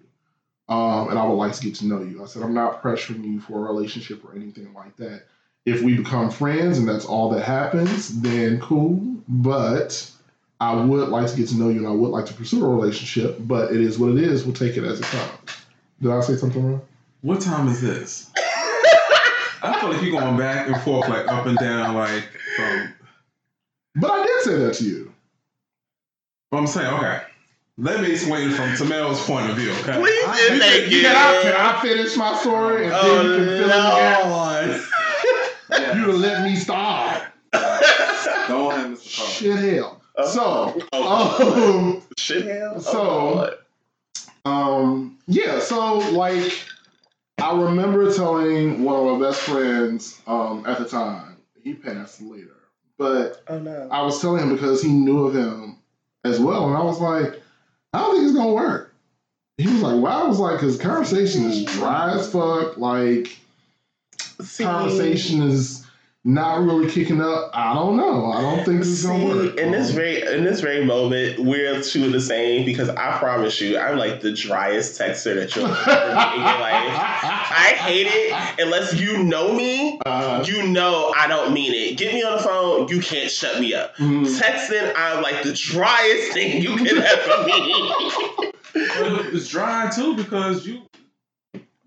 [0.74, 2.22] um, and I would like to get to know you.
[2.22, 5.24] I said I'm not pressuring you for a relationship or anything like that.
[5.64, 9.00] If we become friends and that's all that happens, then cool.
[9.28, 10.10] But
[10.62, 12.68] I would like to get to know you and I would like to pursue a
[12.68, 14.44] relationship, but it is what it is.
[14.44, 15.32] We'll take it as it comes.
[16.00, 16.82] Did I say something wrong?
[17.22, 18.30] What time is this?
[19.64, 22.94] I feel like you're going back and forth, like up and down, like from.
[23.96, 25.12] But I did say that to you.
[26.52, 27.22] But I'm saying, okay.
[27.78, 29.98] Let me explain from Tamel's point of view, okay?
[29.98, 31.00] Please I- and thank you.
[31.02, 33.72] Can I, can I finish my story and oh, then you can fill in the
[33.74, 34.20] gap?
[34.24, 34.88] Oh,
[35.70, 35.96] Yeah.
[36.06, 37.22] You let me start.
[37.52, 39.16] Go ahead, Mr.
[39.16, 39.32] Carter.
[39.32, 40.01] Shit hell.
[40.16, 40.28] Lord.
[40.28, 42.80] So, Oh, um, shit hell.
[42.80, 43.56] so-
[44.44, 46.52] Oh, um, yeah, so like
[47.40, 52.56] I remember telling one of my best friends um, at the time, he passed later,
[52.98, 53.88] but oh no.
[53.90, 55.76] I was telling him because he knew of him
[56.24, 57.40] as well, and I was like,
[57.92, 58.92] I don't think it's gonna work.
[59.58, 62.78] He was like, "Wow!" I was like, "Cause conversation is dry as fuck.
[62.78, 63.38] Like
[64.42, 65.81] See, conversation is
[66.24, 67.50] not really kicking up.
[67.52, 68.26] I don't know.
[68.32, 71.80] I don't think it's gonna work." in this Um, very in this very moment, we're
[71.82, 75.66] two of the same because I promise you, I'm like the driest texter that you'll
[75.66, 76.98] ever meet in your life.
[77.54, 79.98] I hate it unless you know me.
[80.06, 81.98] Uh, You know I don't mean it.
[81.98, 83.96] Get me on the phone, you can't shut me up.
[83.96, 88.52] mm, Texting, I'm like the driest thing you can ever meet.
[88.74, 90.82] But it's dry too because you,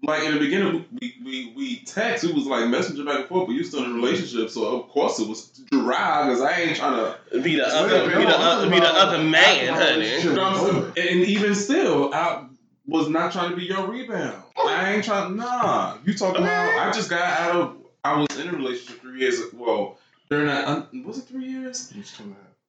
[0.07, 2.23] like in the beginning, we, we, we text.
[2.23, 4.89] It was like messenger back and forth, but you still in a relationship, so of
[4.89, 6.97] course it was dry because I ain't trying
[7.31, 7.41] to.
[7.41, 10.21] be the Wait, other, no, be the, I'm other, be the other man, honey.
[10.21, 11.07] You know what I'm?
[11.07, 12.45] And even still, I
[12.87, 14.43] was not trying to be your rebound.
[14.57, 15.35] I ain't trying.
[15.35, 16.87] Nah, you talking about?
[16.87, 17.77] I just got out of.
[18.03, 19.41] I was in a relationship three years.
[19.53, 19.97] Well,
[20.29, 21.91] during that, was it three years?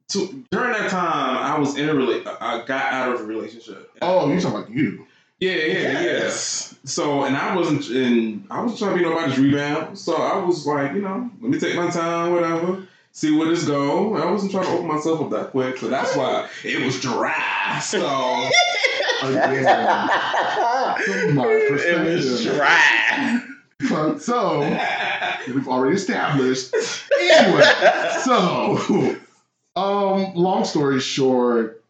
[0.09, 3.91] Two, during that time, I was in a rela- I got out of a relationship.
[4.01, 5.07] Oh, you talking about you?
[5.39, 6.71] Yeah, yeah, Yes.
[6.73, 6.79] yeah.
[6.89, 9.99] So, and I wasn't, and I wasn't trying to be nobody's rebound.
[9.99, 13.67] So I was like, you know, let me take my time, whatever, see where this
[13.67, 14.15] go.
[14.17, 17.79] I wasn't trying to open myself up that quick, so that's why it was dry.
[17.83, 18.49] So,
[19.23, 19.65] Again,
[21.05, 23.43] from my it was dry.
[23.89, 24.61] So, so
[25.49, 26.75] we've already established.
[27.21, 27.63] Anyway,
[28.23, 29.17] so
[29.77, 31.83] um, long story short,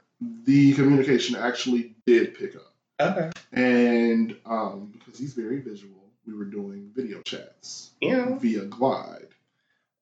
[0.45, 3.31] the communication actually did pick up, okay.
[3.53, 5.95] and um, because he's very visual,
[6.27, 8.37] we were doing video chats Yeah.
[8.39, 9.29] via Glide.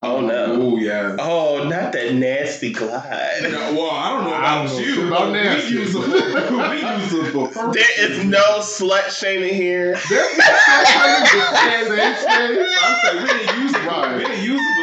[0.04, 0.44] Oh no.
[0.60, 1.16] oh yeah.
[1.18, 3.42] Oh, not that nasty glide.
[3.42, 5.74] No, well, I don't know about don't know you, about but nasty.
[5.76, 6.02] we use it.
[6.02, 7.72] For, we use it for.
[7.72, 9.98] There is no slut shaming here.
[10.10, 12.78] There's no safe space.
[12.84, 13.86] I'm saying we didn't use it.
[13.86, 14.16] Right.
[14.18, 14.74] We didn't use it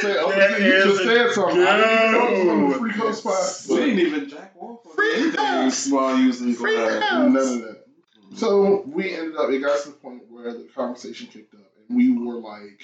[0.00, 0.18] for that.
[0.18, 1.62] I was about to say, oh, you just is said something.
[1.62, 3.78] I didn't even know this was no- a free coast spot.
[3.78, 5.90] We didn't even jack off on Free anything house.
[5.90, 7.02] while using Free Glide.
[7.02, 7.32] house.
[7.32, 7.84] None of that.
[8.36, 9.50] So we ended up.
[9.50, 12.82] It got to the point where the conversation kicked up, and we were like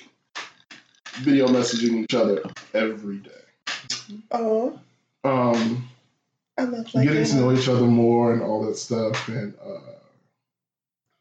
[1.16, 3.30] video messaging each other every day.
[4.30, 4.78] Oh,
[5.22, 5.88] Um,
[6.58, 9.78] I love getting to know each other more and all that stuff, and uh,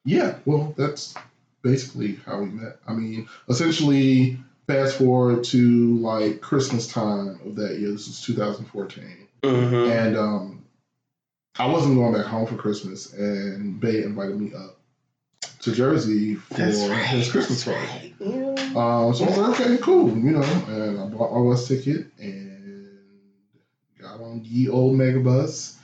[0.06, 1.14] yeah, well, that's
[1.62, 2.78] basically how we met.
[2.88, 7.92] I mean, essentially, fast forward to like Christmas time of that year.
[7.92, 9.28] This was 2014.
[9.44, 9.92] Mm-hmm.
[9.92, 10.66] And um,
[11.58, 14.80] I wasn't going back home for Christmas, and Bay invited me up
[15.62, 17.06] to Jersey for right.
[17.06, 18.14] his Christmas party.
[18.20, 18.56] Yeah.
[18.76, 22.08] Um, so I was like, okay, cool, you know, and I bought my bus ticket
[22.20, 23.00] and
[24.02, 25.76] got on ye old megabus.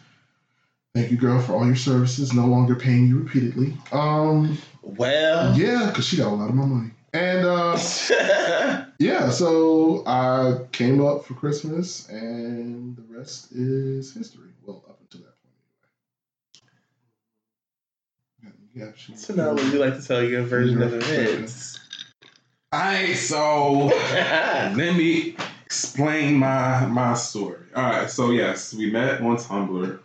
[0.96, 2.34] Thank you, girl, for all your services.
[2.34, 3.78] No longer paying you repeatedly.
[3.92, 5.58] Um, Well.
[5.58, 6.92] yeah, because she got a lot of my money.
[7.13, 7.78] And uh,
[9.00, 14.50] yeah, so I came up for Christmas, and the rest is history.
[14.65, 15.56] Well, up until that point,
[18.76, 18.91] anyway.
[19.08, 21.80] Yeah, so now would you like to tell your version of events?
[22.74, 27.65] Alright, so let me explain my my story.
[27.76, 30.00] Alright, so yes, we met on Tumblr.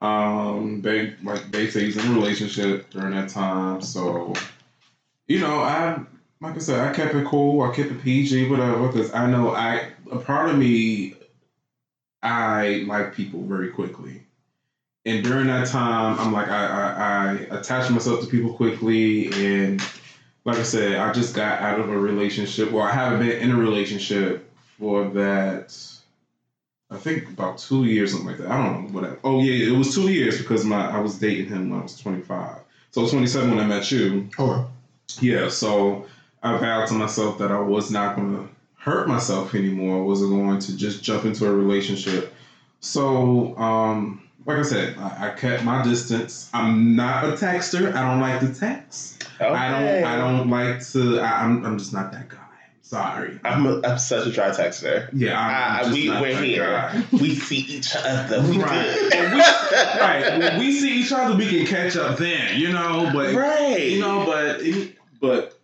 [0.00, 4.32] Um, they like they say he's in a relationship during that time, so
[5.28, 6.00] you know, I
[6.40, 7.62] like I said, I kept it cool.
[7.62, 11.14] I kept it PG, whatever, because I know I a part of me,
[12.22, 14.22] I like people very quickly,
[15.06, 19.80] and during that time, I'm like I I, I attach myself to people quickly, and
[20.44, 22.70] like I said, I just got out of a relationship.
[22.72, 24.44] Well, I haven't been in a relationship
[24.78, 25.76] for that.
[26.90, 28.48] I think about two years, something like that.
[28.48, 29.18] I don't know whatever.
[29.24, 31.96] Oh yeah, it was two years because my I was dating him when I was
[31.96, 32.60] 25.
[32.90, 34.28] So I was 27 when I met you.
[34.38, 34.66] Oh, okay.
[35.20, 36.06] Yeah, so
[36.42, 39.98] I vowed to myself that I was not going to hurt myself anymore.
[39.98, 42.32] I wasn't going to just jump into a relationship.
[42.80, 46.48] So, um, like I said, I, I kept my distance.
[46.54, 47.92] I'm not a texter.
[47.94, 49.22] I don't like to text.
[49.40, 49.44] Okay.
[49.50, 50.04] I don't.
[50.04, 51.20] I don't like to.
[51.20, 51.64] I, I'm.
[51.66, 52.36] I'm just not that guy.
[52.82, 53.38] Sorry.
[53.44, 55.08] I'm, a, I'm such a dry texter.
[55.12, 56.64] Yeah, I'm, I'm Ah, just we, we're here.
[56.64, 57.04] guy.
[57.12, 58.40] We see each other.
[58.42, 59.12] We Right.
[59.14, 59.40] And we-
[60.00, 60.38] right.
[60.40, 63.10] When we see each other, we can catch up then, you know.
[63.14, 63.90] But right.
[63.90, 64.60] you know, but
[65.20, 65.59] but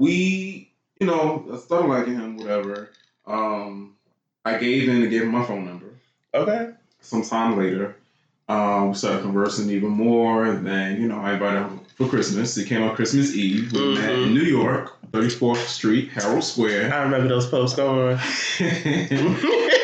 [0.00, 2.90] we, you know, I started liking him, whatever.
[3.26, 3.94] Um,
[4.44, 5.86] I gave in and gave him my phone number.
[6.34, 6.70] Okay.
[7.00, 7.96] Sometime later,
[8.48, 10.46] um, we started conversing even more.
[10.46, 12.56] And then, you know, I invited him for Christmas.
[12.56, 13.72] He came on Christmas Eve.
[13.74, 14.26] We met Mhm.
[14.28, 16.94] in New York, 34th Street, Herald Square.
[16.94, 18.12] I remember those posts going.
[18.16, 18.20] um,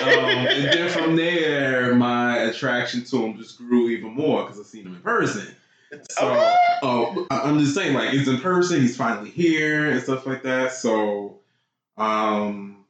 [0.09, 4.87] and then from there, my attraction to him just grew even more because I seen
[4.87, 5.55] him in person.
[6.11, 6.55] So, Okay.
[6.83, 8.81] oh, I- I'm just saying, like, it's in person.
[8.81, 10.73] He's finally here and stuff like that.
[10.73, 11.37] So,
[11.97, 12.85] um,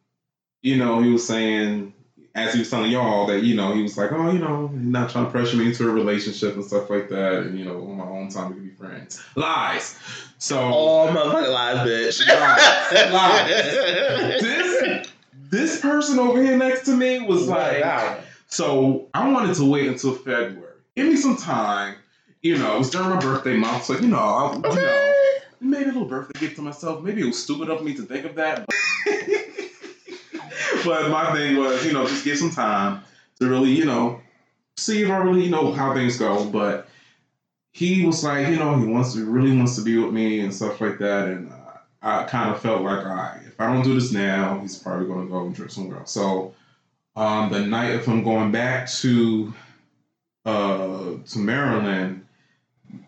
[0.62, 1.92] you know, he was saying,
[2.35, 4.80] as he was telling y'all, that you know, he was like, oh, you know, he's
[4.80, 7.82] not trying to pressure me into a relationship and stuff like that, and you know,
[7.88, 9.22] on my own time we can be friends.
[9.37, 9.98] Lies.
[10.38, 12.28] So, All motherfucking lies, bitch.
[12.28, 13.12] Lies.
[13.12, 14.42] Lies.
[14.42, 15.09] this
[15.50, 17.85] this person over here next to me was like,
[18.48, 20.74] so I wanted to wait until February.
[20.94, 21.96] Give me some time.
[22.46, 25.38] You know, it was during my birthday month, so you know, I, you know, Okay.
[25.61, 27.02] maybe a little birthday gift to myself.
[27.02, 28.66] Maybe it was stupid of me to think of that.
[28.66, 28.74] But,
[30.85, 33.02] but my thing was, you know, just give some time
[33.40, 34.20] to really, you know,
[34.76, 36.44] see if I really, you know, how things go.
[36.44, 36.88] But
[37.72, 40.54] he was like, you know, he wants to really wants to be with me and
[40.54, 43.82] stuff like that, and uh, I kind of felt like, all right, if I don't
[43.82, 46.12] do this now, he's probably going to go and drink somewhere else.
[46.12, 46.54] So
[47.16, 49.52] um, the night of him going back to
[50.44, 52.22] uh, to Maryland.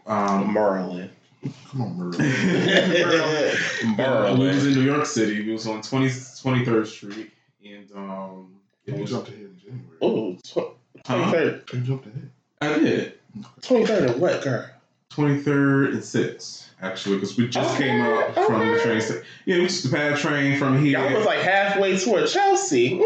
[0.06, 1.10] Um, Merlin.
[1.70, 2.12] Come on, Merle.
[3.98, 5.44] Uh, we was in New York City.
[5.46, 7.30] We was on 20, 23rd Street,
[7.64, 8.54] and um,
[8.86, 9.10] it You was.
[9.10, 9.98] jumped ahead in January.
[10.02, 10.74] Oh, tw-
[11.06, 11.32] Huh?
[11.72, 12.30] You jumped ahead.
[12.60, 13.14] I did
[13.62, 14.66] 23rd of what, girl?
[15.12, 18.82] 23rd and 6th actually because we just Okay, came up from the okay.
[18.84, 19.22] train station.
[19.46, 21.00] Yeah, we just had a train from here.
[21.00, 23.00] Y'all was like halfway toward Chelsea.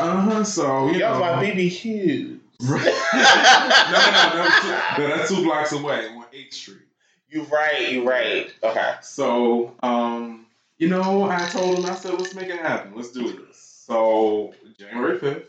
[0.00, 0.44] uh huh.
[0.44, 2.40] So you Y'all know, my BB Hughes.
[2.62, 2.84] Right.
[3.14, 6.82] no, no, no, that's two, no, that's two blocks away on 8th Street.
[7.28, 8.52] You right, you're right.
[8.62, 8.94] Okay.
[9.02, 10.46] So, um,
[10.78, 12.92] you know, I told him, I said, let's make it happen.
[12.94, 13.56] Let's do this.
[13.86, 15.44] So, January 5th,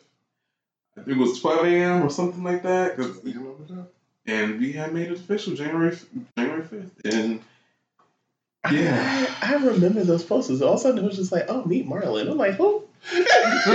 [0.97, 2.03] I think it was 12 a.m.
[2.03, 2.95] or something like that.
[2.95, 3.87] 'cause- You that?
[4.25, 5.97] and we had made it official January
[6.37, 6.91] January 5th.
[7.05, 7.41] And
[8.71, 9.27] Yeah.
[9.41, 10.61] I, I remember those posters.
[10.61, 12.29] All of a sudden, it was just like, oh, meet Marlon.
[12.31, 12.83] I'm like, who?
[13.13, 13.73] I'm like, who?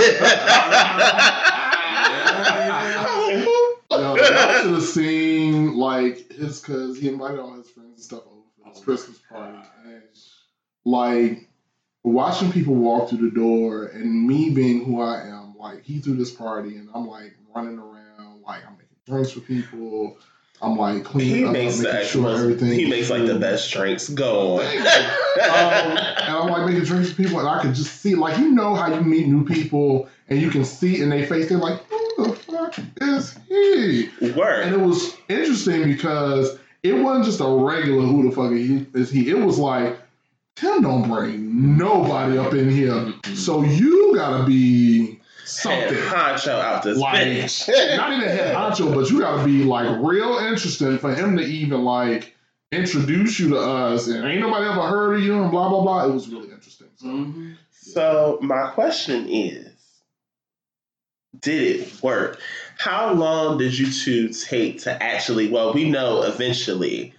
[3.99, 8.41] Yo, y'all should have like his cause he invited all his friends and stuff over
[8.63, 10.03] for his Christmas party and
[10.85, 11.49] like
[12.03, 16.15] watching people walk through the door and me being who I am, like he threw
[16.15, 20.17] this party and I'm like running around, like I'm making drinks for people.
[20.61, 22.71] I'm like cleaning He up, makes the making sure everything.
[22.71, 24.07] He makes like the best drinks.
[24.07, 24.61] Go on.
[24.61, 25.97] um, and
[26.29, 28.93] I'm like making drinks for people, and I can just see, like, you know how
[28.93, 32.02] you meet new people, and you can see in their face, they're like, "Who the
[32.71, 34.65] fuck is he?" Work.
[34.65, 38.51] And it was interesting because it wasn't just a regular "Who the fuck
[38.99, 39.97] is he?" It was like,
[40.55, 45.93] Tim don't bring nobody up in here, so you gotta be something.
[45.93, 47.67] Head honcho out this Like, bitch.
[47.97, 51.83] Not even head honcho, but you gotta be like real interesting for him to even
[51.83, 52.35] like
[52.71, 54.07] introduce you to us.
[54.07, 56.05] And ain't nobody ever heard of you and blah blah blah.
[56.05, 56.87] It was really interesting.
[56.97, 57.53] So, Mm-hmm.
[57.71, 59.72] So my question is,
[61.39, 62.39] did it work?
[62.77, 65.49] How long did you two take to actually?
[65.49, 67.13] Well, we know eventually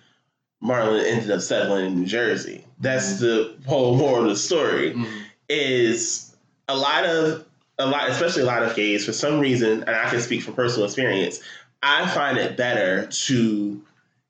[0.62, 2.64] Marlon ended up settling in New Jersey.
[2.80, 3.24] That's mm-hmm.
[3.62, 4.92] the whole moral of the story.
[4.92, 5.20] Mm-hmm.
[5.48, 6.34] Is
[6.68, 7.44] a lot of
[7.78, 10.54] a lot, especially a lot of gays, for some reason, and I can speak from
[10.54, 11.40] personal experience.
[11.82, 13.82] I find it better to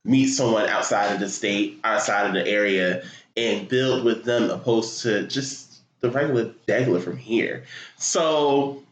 [0.04, 3.04] meet someone outside of the state, outside of the area,
[3.36, 7.64] and build with them opposed to just the regular degler from here.
[7.96, 8.82] So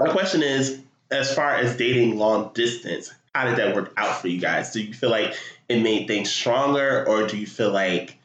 [0.00, 0.80] my question is,
[1.10, 4.72] as far as dating long distance, how did that work out for you guys?
[4.72, 5.34] Do you feel like
[5.68, 8.16] it made things stronger, or do you feel like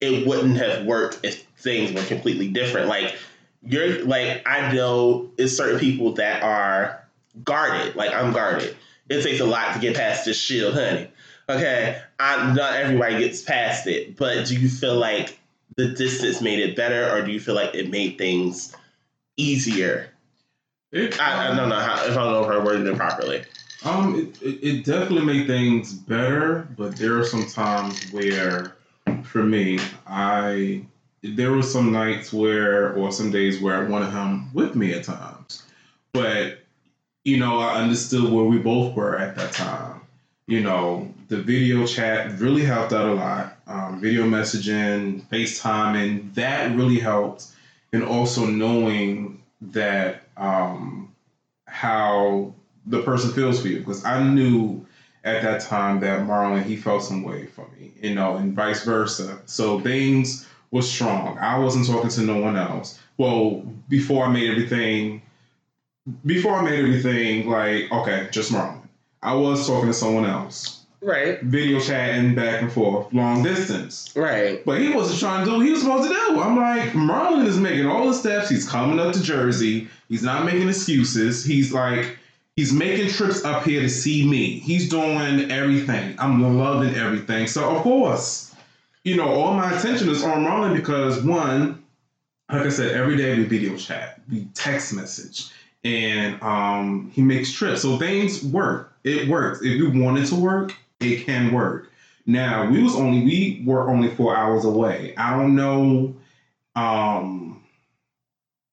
[0.00, 2.88] it wouldn't have worked if things were completely different?
[2.88, 3.16] Like
[3.62, 7.04] you're like I know it's certain people that are
[7.44, 7.96] guarded.
[7.96, 8.76] Like I'm guarded.
[9.08, 11.10] It takes a lot to get past this shield, honey.
[11.48, 15.38] Okay, I, not everybody gets past it, but do you feel like
[15.76, 18.76] the distance made it better, or do you feel like it made things
[19.36, 20.10] easier?
[20.90, 23.44] It, I, I don't know how if I know if I it properly.
[23.84, 28.76] Um, it, it, it definitely made things better, but there are some times where,
[29.22, 30.84] for me, I
[31.22, 35.04] there were some nights where, or some days where I wanted him with me at
[35.04, 35.62] times,
[36.12, 36.60] but
[37.24, 40.00] you know, I understood where we both were at that time.
[40.46, 43.56] You know, the video chat really helped out a lot.
[43.66, 47.48] Um, video messaging, FaceTime, and that really helped.
[47.92, 51.12] And also knowing that um,
[51.66, 52.54] how
[52.86, 53.78] the person feels for you.
[53.78, 54.84] Because I knew
[55.24, 58.84] at that time that Marlon, he felt some way for me, you know, and vice
[58.84, 59.38] versa.
[59.46, 61.38] So things were strong.
[61.38, 62.98] I wasn't talking to no one else.
[63.16, 65.22] Well, before I made everything
[66.24, 68.80] before I made everything like okay, just Marlon.
[69.22, 74.12] I was talking to someone else, Right, video chatting back and forth, long distance.
[74.16, 76.40] right, But he wasn't trying to do what he was supposed to do.
[76.40, 78.48] I'm like, Marlon is making all the steps.
[78.48, 79.86] He's coming up to Jersey.
[80.08, 81.44] He's not making excuses.
[81.44, 82.18] He's like,
[82.56, 84.58] he's making trips up here to see me.
[84.58, 86.16] He's doing everything.
[86.18, 87.46] I'm loving everything.
[87.46, 88.52] So of course,
[89.04, 91.80] you know, all my attention is on Marlon because one,
[92.50, 95.46] like I said, every day we video chat, we text message,
[95.84, 97.82] and um, he makes trips.
[97.82, 98.94] So things work.
[99.04, 99.60] It works.
[99.60, 101.90] If you want it to work, it can work.
[102.26, 105.14] Now we was only we were only four hours away.
[105.16, 106.14] I don't know.
[106.76, 107.62] Um,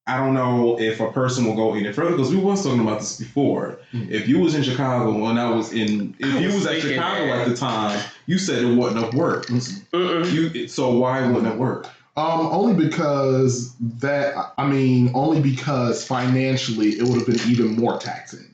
[0.08, 3.00] I don't know if a person will go any further because we was talking about
[3.00, 3.78] this before.
[3.92, 4.08] Mhm.
[4.10, 6.80] If you was in Chicago and I was in, if I you was was at
[6.80, 7.40] Chicago that.
[7.40, 9.50] at the time, you said it wouldn't have worked.
[9.50, 10.32] Mm-mm.
[10.32, 11.88] You so why wouldn't it work?
[12.16, 17.98] Um, only because that I mean, only because financially it would have been even more
[17.98, 18.45] taxing.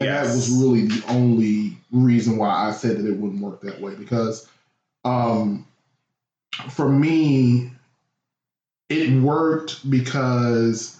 [0.00, 3.80] And that was really the only reason why I said that it wouldn't work that
[3.80, 3.94] way.
[3.94, 4.48] Because
[5.04, 5.66] um
[6.70, 7.72] for me,
[8.88, 10.98] it worked because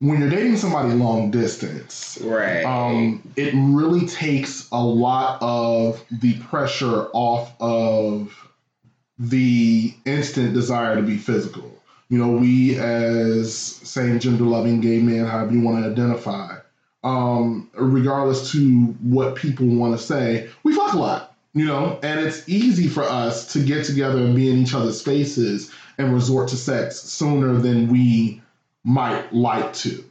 [0.00, 2.64] when you're dating somebody long distance, right.
[2.64, 8.48] um, it really takes a lot of the pressure off of
[9.18, 11.74] the instant desire to be physical.
[12.08, 16.57] You know, we as same gender loving gay men, however you want to identify,
[17.04, 21.34] um, regardless to what people want to say, we fuck a lot.
[21.54, 25.00] You know, and it's easy for us to get together and be in each other's
[25.00, 28.42] spaces and resort to sex sooner than we
[28.84, 30.04] might like to.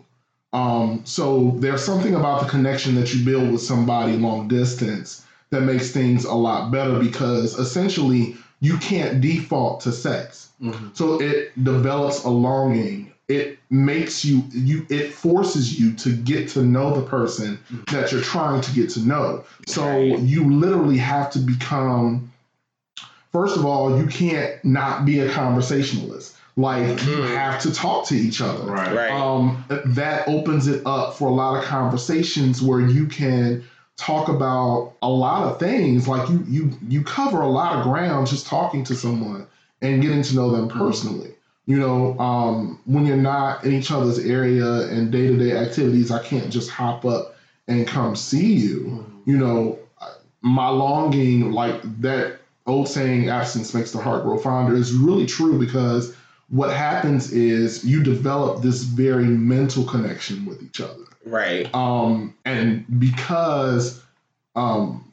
[0.52, 5.62] Um, so there's something about the connection that you build with somebody long distance that
[5.62, 10.50] makes things a lot better because essentially you can't default to sex.
[10.94, 13.14] So it develops a longing.
[13.28, 17.59] It makes you you it forces you to get to know the person
[17.91, 19.43] that you're trying to get to know.
[19.68, 22.32] So you literally have to become
[23.32, 26.36] first of all, you can't not be a conversationalist.
[26.55, 27.36] Like you Mhm.
[27.36, 28.95] have to talk to each other Right.
[28.95, 29.11] right.
[29.11, 33.63] um, that opens it up for a lot of conversations where you can
[33.95, 38.28] talk about a lot of things like you you you cover a lot of ground
[38.28, 39.45] just talking to someone
[39.82, 41.34] and getting to know them personally
[41.68, 46.51] you know um, when you're not in each other's area and day-to-day activities i can't
[46.51, 47.36] just hop up
[47.68, 49.05] and come see you.
[49.26, 49.80] You know
[50.41, 55.59] my longing like that old saying absence makes the heart grow fonder is really true
[55.59, 56.15] because
[56.49, 61.03] what happens is you develop this very mental connection with each other.
[61.26, 61.74] Right.
[61.76, 64.01] um, and because
[64.55, 65.11] um,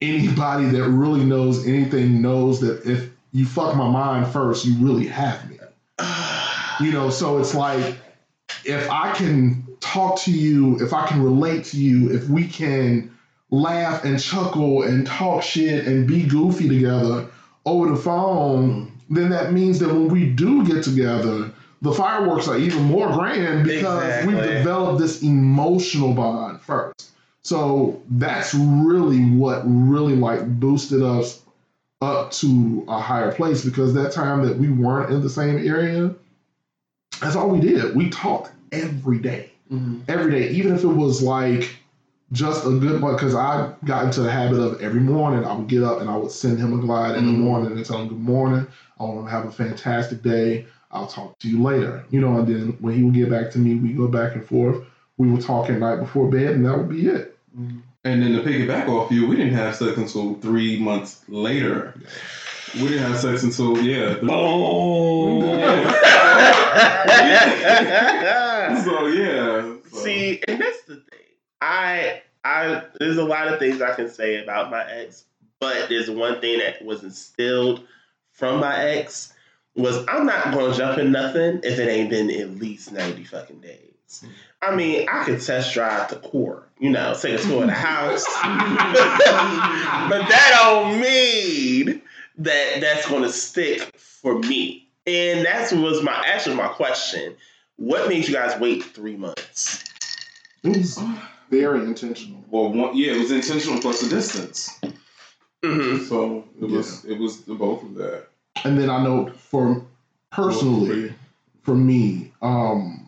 [0.00, 5.06] anybody that really knows anything knows that if you fuck my mind first you really
[5.06, 5.58] have me.
[6.80, 7.96] You know so it's like
[8.64, 13.16] if i can talk to you if i can relate to you if we can
[13.50, 17.26] laugh and chuckle and talk shit and be goofy together
[17.66, 21.52] over the phone then that means that when we do get together
[21.82, 27.10] the fireworks are even more grand because we've developed this emotional bond first.
[27.42, 31.42] So that's really what really like boosted us
[32.02, 36.14] up to a higher place because that time that we weren't in the same area,
[37.20, 37.94] that's all we did.
[37.94, 39.52] We talked every day,
[40.08, 41.76] every day, even if it was like
[42.32, 43.14] just a good one.
[43.14, 46.16] Because I got into the habit of every morning I would get up and I
[46.16, 47.44] would send him a glide in the Mhm.
[47.44, 48.66] morning and tell him good morning.
[48.98, 50.66] I want him to have a fantastic day.
[50.90, 52.38] I'll talk to you later, you know.
[52.38, 54.78] And then when he would get back to me, we go back and forth.
[55.18, 57.36] We would talk at night before bed, and that would be it.
[58.04, 61.94] And then to piggyback off you, we didn't have sex until three months later.
[62.74, 64.14] We didn't have sex until yeah.
[64.14, 64.22] th-
[68.84, 69.76] so yeah.
[69.90, 71.20] so- See, and that's the thing.
[71.60, 75.24] I I there's a lot of things I can say about my ex,
[75.60, 77.86] but there's one thing that was instilled
[78.32, 79.32] from my ex
[79.76, 83.60] was I'm not gonna jump in nothing if it ain't been at least 90 fucking
[83.60, 84.24] days.
[84.62, 87.74] I mean, I could test drive the core, you know, take a tour of the
[87.74, 88.24] house.
[88.42, 92.00] but that don't mean
[92.38, 94.88] that that's gonna stick for me.
[95.06, 97.34] And that was my actually my question.
[97.76, 99.84] What made you guys wait three months?
[100.62, 101.00] It was
[101.50, 102.44] very intentional.
[102.48, 104.80] Well, one, yeah, it was intentional plus the distance.
[105.62, 106.04] Mm-hmm.
[106.04, 108.28] So it was it was the both of that.
[108.64, 109.84] And then I know for
[110.30, 111.12] personally,
[111.62, 113.01] for me, um,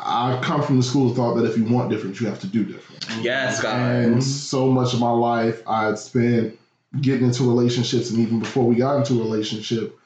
[0.00, 2.46] I come from the school of thought that if you want different, you have to
[2.46, 3.04] do different.
[3.22, 3.78] Yes, God.
[3.78, 6.58] And so much of my life I'd spent
[7.00, 9.98] getting into relationships, and even before we got into a relationship,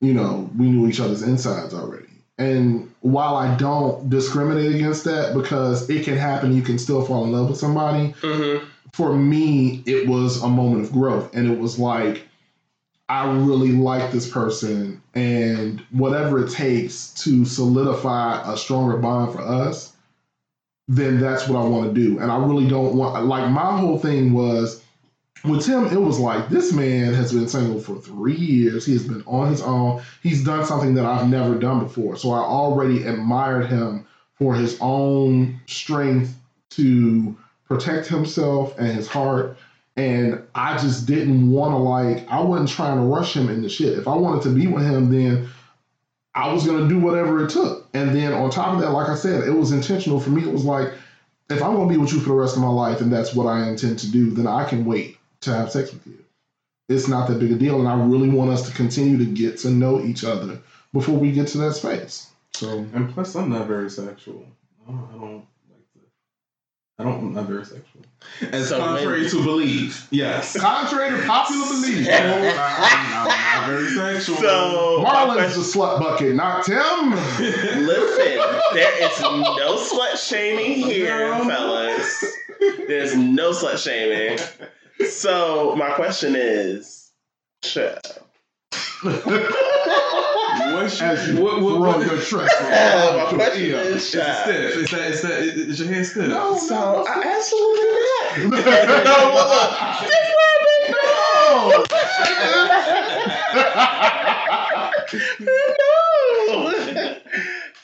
[0.00, 2.06] you know, we knew each other's insides already.
[2.38, 7.24] And while I don't discriminate against that because it can happen, you can still fall
[7.24, 8.14] in love with somebody.
[8.20, 8.64] Mm-hmm.
[8.92, 12.22] For me, it was a moment of growth, and it was like
[13.08, 19.40] I really like this person, and whatever it takes to solidify a stronger bond for
[19.40, 19.96] us,
[20.88, 22.18] then that's what I want to do.
[22.18, 24.82] And I really don't want like my whole thing was
[25.44, 28.84] with Tim, it was like this man has been single for three years.
[28.86, 30.02] He has been on his own.
[30.22, 32.16] He's done something that I've never done before.
[32.16, 36.36] So I already admired him for his own strength
[36.70, 37.36] to
[37.66, 39.56] protect himself and his heart.
[39.98, 43.98] And I just didn't want to like I wasn't trying to rush him into shit.
[43.98, 45.48] If I wanted to be with him, then
[46.36, 47.88] I was gonna do whatever it took.
[47.94, 50.42] And then on top of that, like I said, it was intentional for me.
[50.42, 50.92] It was like,
[51.50, 53.48] if I'm gonna be with you for the rest of my life and that's what
[53.48, 56.24] I intend to do, then I can wait to have sex with you.
[56.88, 59.58] It's not that big a deal, and I really want us to continue to get
[59.58, 60.60] to know each other
[60.92, 62.30] before we get to that space.
[62.54, 64.46] So And plus, I'm not very sexual.
[64.88, 65.44] I don't,
[66.98, 67.04] I don't like the.
[67.04, 67.14] I don't.
[67.18, 68.02] I'm not very sexual.
[68.52, 70.58] As So contrary when- to believe, yes.
[70.58, 74.36] contrary to popular belief, I'm, I'm not very sexual.
[74.36, 77.10] So, Marlon's the slut bucket, not Tim.
[77.10, 78.40] listen,
[78.74, 81.44] there is no slut shaming here, No.
[81.48, 82.24] fellas.
[82.88, 84.38] There's no slut shaming.
[85.08, 87.12] So, my question is,
[90.58, 90.74] sure.
[90.74, 93.78] What's As your, you what, what, throw what, your trash Uh, my on question your
[93.78, 93.90] ear.
[93.90, 94.34] is, is it sure.
[94.34, 94.76] stiff?
[94.76, 96.28] Is that, is that, is your hand stiff?
[96.28, 96.56] No.
[96.56, 97.84] So, I absolutely
[99.04, 100.08] not.
[105.40, 107.18] no.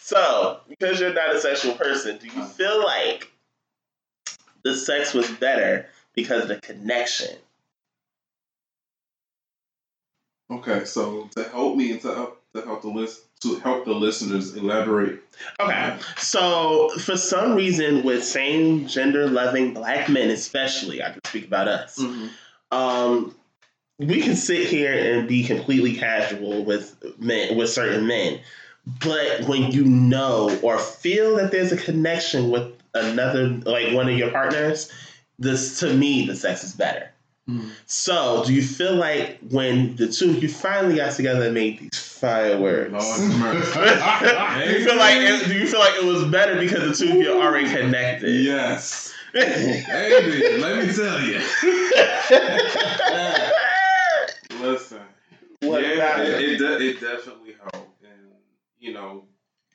[0.01, 3.31] so, because you're not a sexual person, do you feel like
[4.63, 7.37] the sex was better because of the connection?
[10.51, 13.93] Okay, so to help me and to help to help the list to help the
[13.93, 15.21] listeners elaborate.
[15.61, 21.47] Okay, so for some reason, with same gender loving black men, especially, I can speak
[21.47, 22.03] about us.
[22.71, 23.35] Um,
[23.99, 28.41] we can sit here and be completely casual with men, with certain men,
[28.87, 34.17] but when you know or feel that there's a connection with another, like one of
[34.17, 34.91] your partners,
[35.39, 37.11] this to me, the sex is better.
[37.49, 37.71] Mhm.
[37.85, 41.79] So, do you feel like when the two of you finally got together and made
[41.79, 42.91] these fireworks?
[42.91, 43.27] Lord do
[44.71, 47.19] you feel like it, do you feel like it was better because the two of
[47.19, 48.31] you are already connected?
[48.31, 49.13] Yes.
[49.35, 51.39] Baby, let me tell you.
[54.61, 55.01] Listen.
[55.61, 56.53] What yeah, it, it?
[56.53, 58.03] it, de- it definitely helped.
[58.05, 58.33] And,
[58.79, 59.25] you know,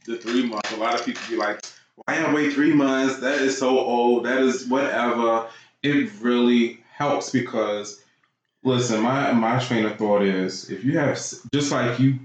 [0.06, 1.64] the three months, a lot of people be like,
[2.06, 3.20] why y'all wait three months?
[3.20, 4.26] That is so old.
[4.26, 5.48] That is whatever.
[5.84, 8.04] It really helps because,
[8.64, 11.16] listen, my, my train of thought is if you have,
[11.54, 12.20] just like you,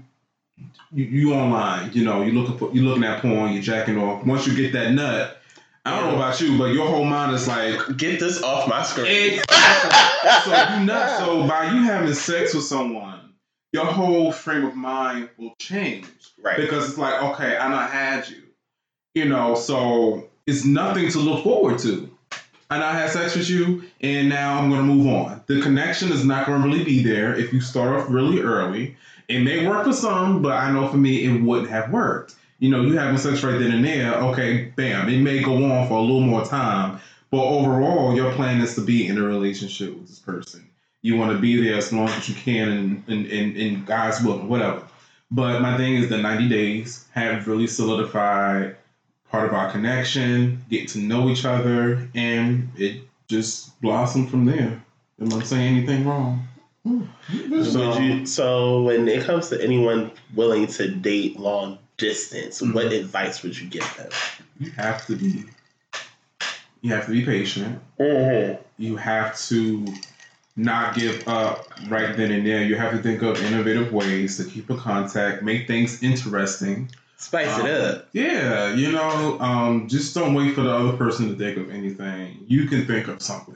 [0.91, 4.25] you, you online, you know, you looking for, you looking at porn, you're jacking off.
[4.25, 5.41] Once you get that nut,
[5.85, 8.83] I don't know about you, but your whole mind is like, Get this off my
[8.83, 9.39] screen.
[10.43, 13.33] so you not so by you having sex with someone,
[13.71, 16.07] your whole frame of mind will change
[16.41, 16.57] right.
[16.57, 18.43] because it's like, okay, I not had you,
[19.13, 22.14] you know, so it's nothing to look forward to.
[22.71, 25.41] And I had sex with you, and now I'm gonna move on.
[25.45, 28.97] The connection is not gonna really be there if you start off really early.
[29.27, 32.35] It may work for some, but I know for me it wouldn't have worked.
[32.59, 35.87] You know, you having sex right then and there, okay, bam, it may go on
[35.87, 36.99] for a little more time,
[37.29, 40.67] but overall, your plan is to be in a relationship with this person.
[41.01, 44.39] You want to be there as long as you can in, in, in God's will,
[44.39, 44.87] whatever.
[45.31, 48.77] But my thing is the 90 days have really solidified
[49.35, 54.81] part of our connection, get to know each other, and it just blossomed from there.
[55.19, 56.47] Am I saying anything wrong?
[56.85, 62.93] So, would you, so when it comes to anyone willing to date long distance, what
[62.93, 64.09] advice would you give them?
[64.57, 65.43] You have to be.
[66.81, 67.81] You have to be patient.
[67.99, 68.61] Mm-hmm.
[68.77, 69.85] You have to
[70.55, 72.63] not give up right then and there.
[72.63, 76.89] You have to think of innovative ways to keep in contact, make things interesting.
[77.17, 78.07] Spice Um, it up.
[78.13, 82.37] Yeah, you know, um, just don't wait for the other person to think of anything.
[82.47, 83.55] You can think of something.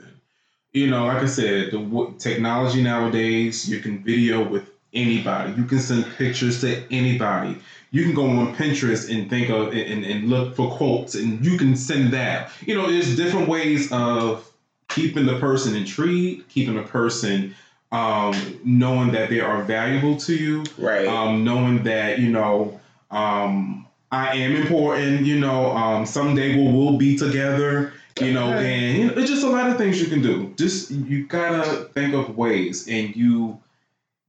[0.74, 5.54] You know, like I said, the w- technology nowadays, you can video with anybody.
[5.54, 7.58] You can send pictures to anybody.
[7.92, 11.58] You can go on Pinterest and think of and, and look for quotes, and you
[11.58, 12.52] can send that.
[12.66, 14.50] You know, there's different ways of
[14.90, 17.56] keeping the person intrigued, keeping the person
[17.92, 21.08] um, knowing that they are valuable to you, Right.
[21.08, 22.79] um, knowing that you know
[23.12, 25.26] um, I am important.
[25.26, 27.94] You know, um, someday we'll we'll be together.
[28.20, 30.54] You know, and you know, it's just a lot of things you can do.
[30.58, 33.60] Just you gotta think of ways, and you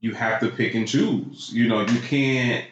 [0.01, 1.51] you have to pick and choose.
[1.53, 2.67] You know, you can't.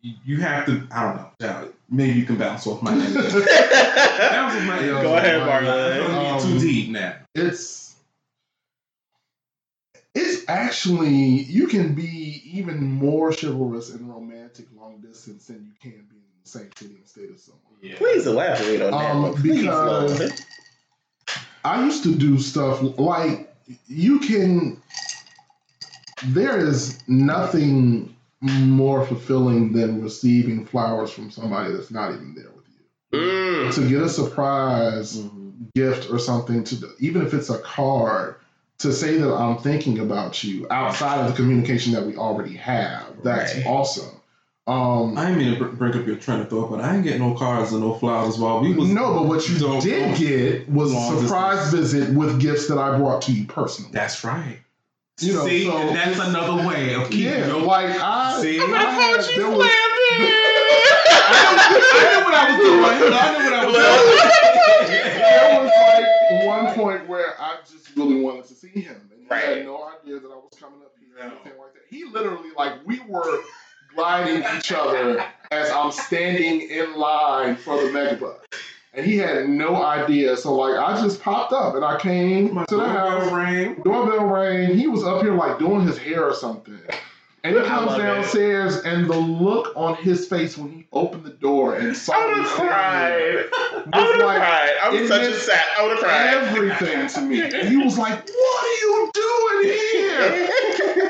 [0.00, 0.86] You you have to.
[0.90, 1.30] I don't know.
[1.40, 3.14] Yeah, Maybe you can bounce off my head.
[3.14, 4.78] bounce off my.
[4.80, 6.06] Go ahead, I'm Marlon.
[6.06, 7.16] gonna get too deep now.
[7.34, 7.96] it's
[10.14, 14.66] it's actually you can be even more chivalrous and romantic
[15.10, 17.62] long distance than you can be in the same city and state as someone.
[17.82, 17.96] Yeah.
[17.96, 19.10] Please elaborate on that.
[19.10, 19.34] Um, one.
[19.34, 20.32] Please, because- Lord.
[21.62, 23.54] I used to do stuff like
[23.86, 24.80] you can.
[26.28, 32.64] There is nothing more fulfilling than receiving flowers from somebody that's not even there with
[33.12, 33.18] you.
[33.18, 33.74] Mm.
[33.74, 35.72] To get a surprise Mhm.
[35.74, 38.36] gift or something to even if it's a card
[38.78, 43.22] to say that I'm thinking about you outside of the communication that we already have.
[43.22, 43.66] That's Right.
[43.66, 44.19] awesome.
[44.66, 47.22] Um, I didn't mean to break up your train of thought, but I ain't getting
[47.26, 50.16] no cards and no flowers while we was no, but what you Don't- did don't-
[50.18, 53.90] get was a long surprise visit with gifts that I brought to you personally.
[53.92, 54.60] That's right.
[55.20, 57.60] You know, See, so and that's another way of keeping yeah, your.
[57.62, 58.60] like I, See?
[58.60, 59.68] I, I'm had, there was, I
[62.00, 62.84] knew what I was doing.
[62.84, 63.10] I knew
[63.44, 63.88] what I was doing.
[65.18, 66.06] there was like
[66.46, 69.44] one point where I just really wanted to see him, and he Right.
[69.58, 71.82] had no idea that I was coming up here or anything like that.
[71.90, 73.40] He literally, like, we were
[73.94, 78.38] gliding each other as I'm standing in line for the megabus.
[78.92, 80.36] And he had no idea.
[80.36, 83.22] So like I just popped up and I came My to the house.
[83.22, 83.74] doorbell rang.
[83.82, 84.76] Doorbell rang.
[84.76, 86.78] He was up here like doing his hair or something.
[87.42, 88.02] And he comes love it.
[88.02, 92.26] downstairs and the look on his face when he opened the door and saw I
[92.26, 93.44] would me have cried.
[93.52, 94.70] I would was have like cried.
[94.82, 95.64] I was such a sad.
[95.78, 96.34] I would have cried.
[96.34, 97.40] everything to me.
[97.42, 100.50] And he was like, What are you doing here?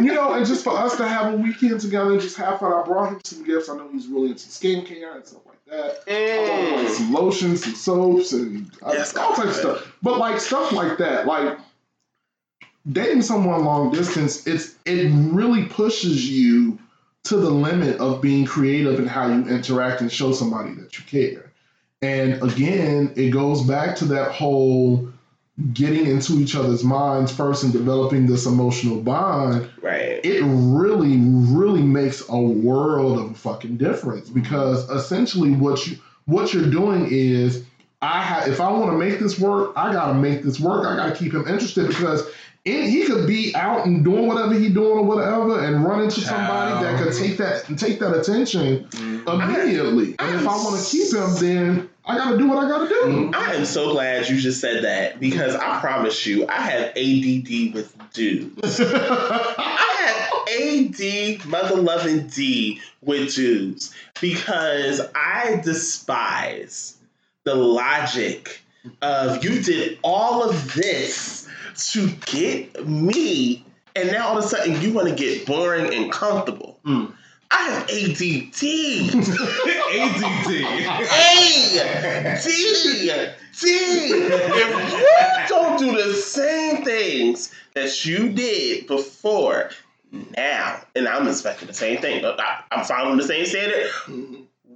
[0.01, 2.73] You know, and just for us to have a weekend together and just have fun.
[2.73, 3.69] I brought him some gifts.
[3.69, 6.09] I know he's really into skincare and stuff like that.
[6.09, 6.91] Him like Mm.
[6.97, 9.97] some lotions, some soaps, and uh, Yes, all types of stuff.
[10.03, 11.59] But like stuff like that, like
[12.91, 16.79] dating someone long distance, it's it really pushes you
[17.25, 21.05] to the limit of being creative in how you interact and show somebody that you
[21.05, 21.53] care.
[22.03, 25.11] And again, it goes back to that whole
[25.75, 30.25] getting into each other's minds first and developing this emotional bond Right.
[30.25, 36.55] it really, really makes a world of a fucking difference because essentially what you what
[36.55, 37.63] you're doing is
[38.01, 40.87] I ha- if I want to make this work, I gotta make this work.
[40.87, 42.23] I gotta keep him interested because
[42.65, 46.21] it, he could be out and doing whatever he doing or whatever and run into
[46.21, 49.29] somebody that could take that take that attention mm-hmm.
[49.29, 50.15] immediately.
[50.19, 53.03] and if I want to keep him, then I gotta do what I gotta do.
[53.03, 53.35] Mm-hmm.
[53.35, 57.75] I am so glad you just said that because I promise you, I have ADD
[57.75, 58.81] with dudes.
[58.81, 66.99] I have AD mother loving D with dudes because I despise
[67.45, 68.61] the logic
[69.03, 71.40] of you did all of this
[71.75, 73.65] to get me,
[73.97, 76.79] and now all of a sudden you want to get boring and comfortable.
[76.85, 77.13] Mm.
[77.53, 78.23] I have ADD.
[78.23, 78.61] ADD.
[79.91, 80.07] A
[82.43, 82.61] D
[83.53, 83.71] D.
[84.53, 89.71] If you don't do the same things that you did before,
[90.37, 93.91] now, and I'm expecting the same thing, but I, I'm following the same standard.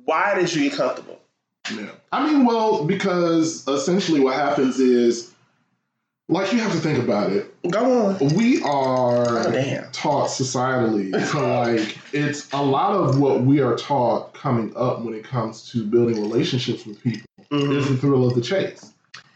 [0.04, 1.20] Why did you get comfortable?
[1.72, 1.90] Yeah.
[2.12, 5.33] I mean, well, because essentially what happens is,
[6.28, 7.54] like, you have to think about it.
[7.70, 8.34] Go on.
[8.34, 14.32] We are Oh, taught societally to like, it's a lot of what we are taught
[14.32, 17.72] coming up when it comes to building relationships with people mm-hmm.
[17.72, 18.92] is the thrill of the chase.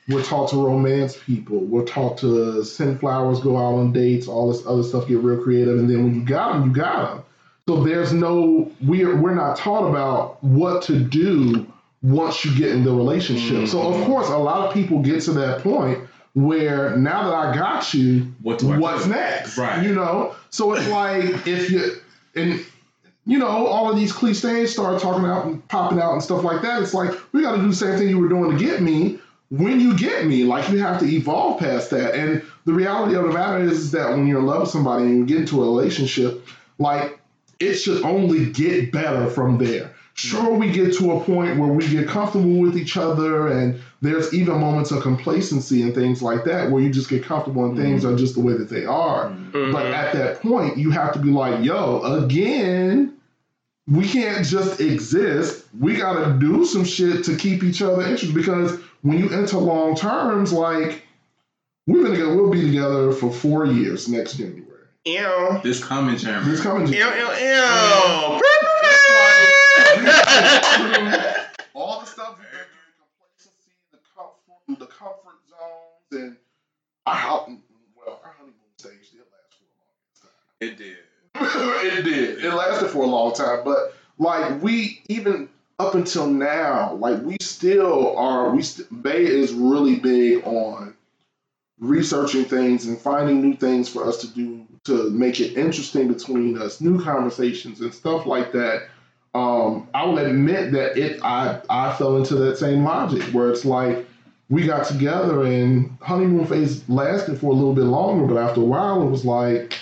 [0.09, 1.59] We're taught to romance people.
[1.59, 5.43] We're taught to send flowers, go out on dates, all this other stuff, get real
[5.43, 7.24] creative, and then when you got them, you got them.
[7.68, 11.70] So there's no we're we're not taught about what to do
[12.01, 13.57] once you get in the relationship.
[13.57, 13.66] Mm-hmm.
[13.66, 16.07] So of course, a lot of people get to that point
[16.45, 19.11] where now that I got you, What do I what's do?
[19.11, 19.59] next?
[19.59, 19.82] Right.
[19.82, 20.36] You know?
[20.51, 21.97] So it's like if you
[22.34, 22.64] and
[23.26, 26.62] you know, all of these cliches start talking out and popping out and stuff like
[26.62, 26.82] that.
[26.82, 29.18] It's like we gotta do the same thing you were doing to get me
[29.51, 30.45] when you get me.
[30.45, 32.14] Like you have to evolve past that.
[32.14, 35.18] And the reality of the matter is that when you're in love with somebody and
[35.18, 36.47] you get into a relationship,
[36.78, 37.18] like
[37.59, 39.93] it should only get better from there.
[40.18, 44.34] Sure, we get to a point where we get comfortable with each other, and there's
[44.34, 48.04] even moments of complacency and things like that where you just get comfortable and things
[48.04, 49.30] are just the way that they are.
[49.52, 49.72] Mhm.
[49.72, 53.12] But at that point, you have to be like, yo, again,
[53.86, 55.64] we can't just exist.
[55.78, 59.58] We got to do some shit to keep each other interested because when you enter
[59.58, 61.02] long terms, like,
[61.86, 64.64] we've been together, we'll be together for four years next January.
[65.04, 65.60] Ew.
[65.62, 66.44] This coming January.
[66.50, 67.18] This coming Ew, January.
[67.20, 68.77] ew, It's ew.
[71.74, 76.36] all the stuff we've been through, complacency, the comfort, the comfort zones, and
[77.07, 77.46] our,
[77.96, 80.30] well, our honeymoon stage did last for a long time.
[80.61, 80.96] It did.
[81.34, 82.44] it did.
[82.44, 87.36] It lasted for a long time, but like we even up until now, like we
[87.40, 88.51] still are.
[88.51, 90.94] We st- Bay is really big on
[91.80, 96.61] researching things and finding new things for us to do to make it interesting between
[96.61, 98.88] us, new conversations and stuff like that.
[99.34, 101.22] Um, I will admit that it.
[101.22, 104.06] I I fell into that same logic where it's like
[104.48, 108.64] we got together and honeymoon phase lasted for a little bit longer, but after a
[108.64, 109.74] while it was like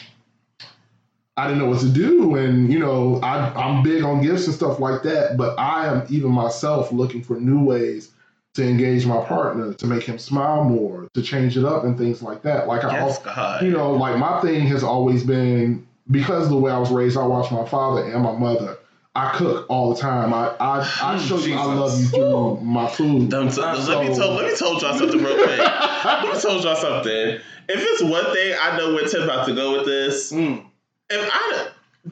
[1.37, 2.35] I didn't know what to do.
[2.37, 6.07] And, you know, I, I'm big on gifts and stuff like that, but I am
[6.09, 8.11] even myself looking for new ways
[8.55, 12.23] to engage my partner, to make him smile more, to change it up and things
[12.23, 12.67] like that.
[12.67, 13.63] Like I Yes, also, God.
[13.63, 17.19] you know, like my thing has always been because of the way I was raised,
[17.19, 18.79] I watched my father and my mother.
[19.17, 20.35] I cook all the time.
[20.35, 23.31] I I, I show you I love you through my food.
[23.31, 25.59] Don't- let me tell let me tell y'all something real quick.
[25.59, 27.41] let me tell y'all something.
[27.69, 30.65] If it's one thing I know where Tim about to go with this, Mm.
[31.11, 31.69] if I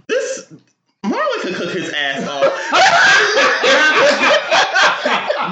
[0.09, 0.53] this
[1.05, 2.45] Marlon could cook his ass off.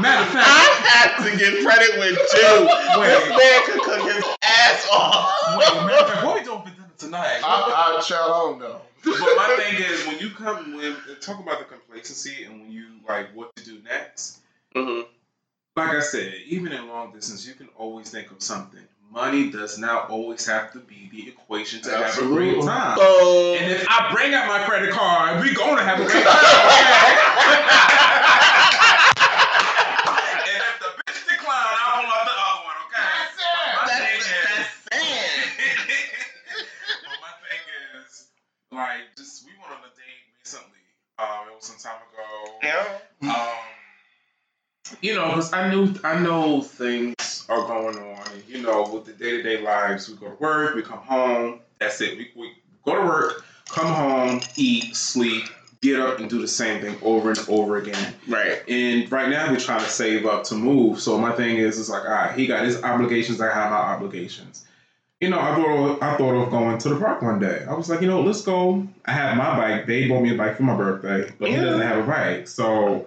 [0.00, 0.50] Matter of fact, I
[0.88, 2.48] have to give credit with you.
[3.02, 5.28] This man could cook his ass off.
[5.58, 5.68] wait,
[7.02, 7.40] tonight?
[7.44, 8.58] I, I child, I don't
[9.04, 12.86] but my thing is, when you come, when talk about the complacency and when you
[13.08, 14.38] like what to do next.
[14.76, 15.06] Mhm.
[15.76, 18.80] Like I said, even in long distance, you can always think of something.
[19.10, 22.96] Money does not always have to be the equation to have a great time.
[22.96, 26.32] So And if I bring out my credit card, we gonna have a great time,
[26.32, 27.12] okay?
[30.48, 33.12] and if the bitch decline, I'll pull out the other one, okay?
[33.36, 34.72] But my thing is-
[37.04, 37.62] but my thing
[38.00, 38.28] is,
[38.72, 40.80] like, just we went on a date recently.
[41.18, 42.58] Um, it was some time ago.
[42.62, 43.30] Yeah.
[43.30, 43.48] Um,
[45.00, 49.04] you know, because I knew I know things are going on, and you know, with
[49.04, 51.60] the day to day lives, we go to work, we come home.
[51.78, 52.18] That's it.
[52.18, 52.52] We, we
[52.84, 55.44] go to work, come home, eat, sleep,
[55.80, 58.14] get up, and do the same thing over and over again.
[58.28, 58.62] Right.
[58.68, 61.00] And right now, we're trying to save up to move.
[61.00, 63.76] So my thing is, it's like, all right, he got his obligations, I have my
[63.76, 64.64] obligations.
[65.22, 67.64] You know, I thought of, I thought of going to the park one day.
[67.68, 68.88] I was like, you know, let's go.
[69.04, 69.86] I have my bike.
[69.86, 72.48] They bought me a bike for my birthday, but he doesn't have a bike.
[72.48, 73.06] So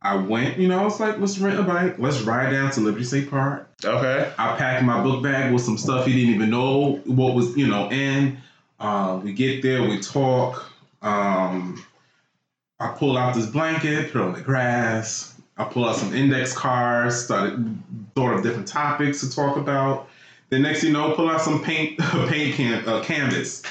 [0.00, 0.56] I went.
[0.56, 1.98] You know, I was like, let's rent a bike.
[1.98, 3.68] Let's ride down to Liberty State Park.
[3.84, 4.32] Okay.
[4.38, 7.66] I packed my book bag with some stuff he didn't even know what was, you
[7.66, 8.38] know, in.
[8.78, 10.70] Uh, we get there, we talk.
[11.02, 11.84] Um,
[12.78, 15.34] I pull out this blanket, put it on the grass.
[15.56, 17.82] I pull out some index cards, started
[18.14, 20.08] thought of different topics to talk about.
[20.50, 23.62] The next you know, pull out some paint, paint can, uh, canvas,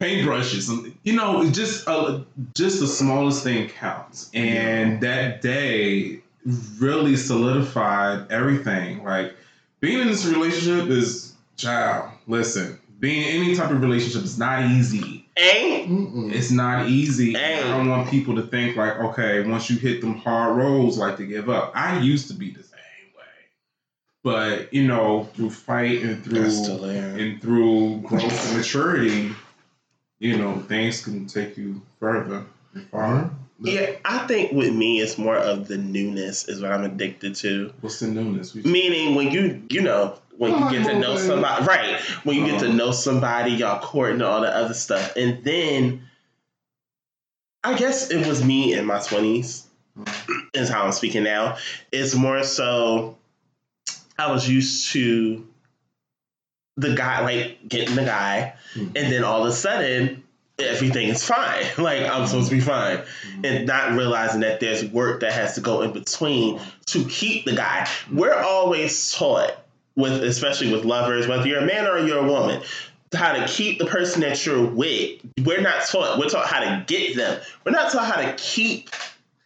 [0.00, 0.70] paint brushes.
[1.02, 2.20] You know, just uh,
[2.54, 4.30] just the smallest thing counts.
[4.32, 6.22] And that day
[6.78, 9.04] really solidified everything.
[9.04, 9.34] Like
[9.80, 12.10] being in this relationship is, child.
[12.26, 15.26] Listen, being in any type of relationship is not easy.
[15.36, 17.32] Ain't It's not easy.
[17.32, 17.62] Hey.
[17.62, 21.16] I don't want people to think like, okay, once you hit them hard roads, like
[21.16, 21.72] to give up.
[21.74, 22.71] I used to be the same way,
[24.22, 27.16] but you know, through fight and through That's still there.
[27.16, 29.32] and through growth and maturity,
[30.18, 32.44] you know, things can take you further
[32.74, 33.30] and far.
[33.60, 37.72] Yeah, I think with me, it's more of the newness is what I'm addicted to.
[37.80, 38.54] What's the newness?
[38.56, 41.20] Meaning when you, you know, when you get to know Okay.
[41.26, 42.00] somebody, right?
[42.24, 42.74] When you get to Uh-huh.
[42.76, 46.02] know somebody, y'all courting all the other stuff, and then
[47.62, 49.66] I guess it was me in my twenties.
[50.54, 51.58] Is how I'm speaking now.
[51.92, 53.16] It's more so
[54.28, 55.46] I was used to
[56.76, 58.96] the guy, like getting the guy, Mhm.
[58.96, 60.22] and then all of a sudden
[60.58, 61.64] everything is fine.
[61.78, 63.00] Like I'm supposed to be fine,
[63.44, 67.52] and not realizing that there's work that has to go in between to keep the
[67.52, 67.88] guy.
[68.10, 69.52] We're always taught
[69.96, 72.62] with, especially with lovers, whether you're a man or you're a woman,
[73.14, 75.20] how to keep the person that you're with.
[75.44, 76.18] We're not taught.
[76.18, 77.38] We're taught how to get them.
[77.66, 78.88] We're not taught how to keep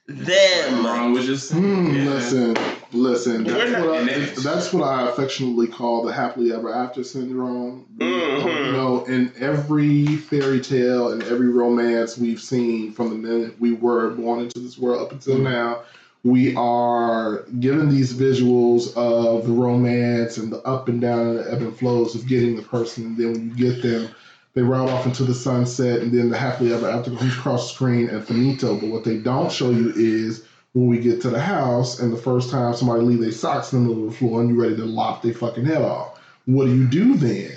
[0.07, 0.87] them.
[0.87, 2.05] Wrong with just Hmm, yeah.
[2.05, 2.57] Listen,
[2.93, 3.45] listen.
[3.45, 7.87] That's what, I, that's what I affectionately call the happily ever after syndrome.
[7.99, 8.67] Mhm.
[8.67, 13.73] You know, in every fairy tale and every romance we've seen from the minute we
[13.73, 15.81] were born into this world up until now,
[16.25, 21.53] we are given these visuals of the romance and the up and down and the
[21.53, 23.07] ebb and flows of getting the person.
[23.07, 24.09] And then when you get them,
[24.57, 27.75] they ride off into the sunset, and then the happily ever after comes across the
[27.75, 28.75] screen and finito.
[28.81, 32.17] But what they don't show you is when we get to the house and the
[32.17, 34.75] first time somebody leave their socks in the middle of the floor and you're ready
[34.77, 36.19] to lop their fucking head off.
[36.47, 37.53] What do you do then?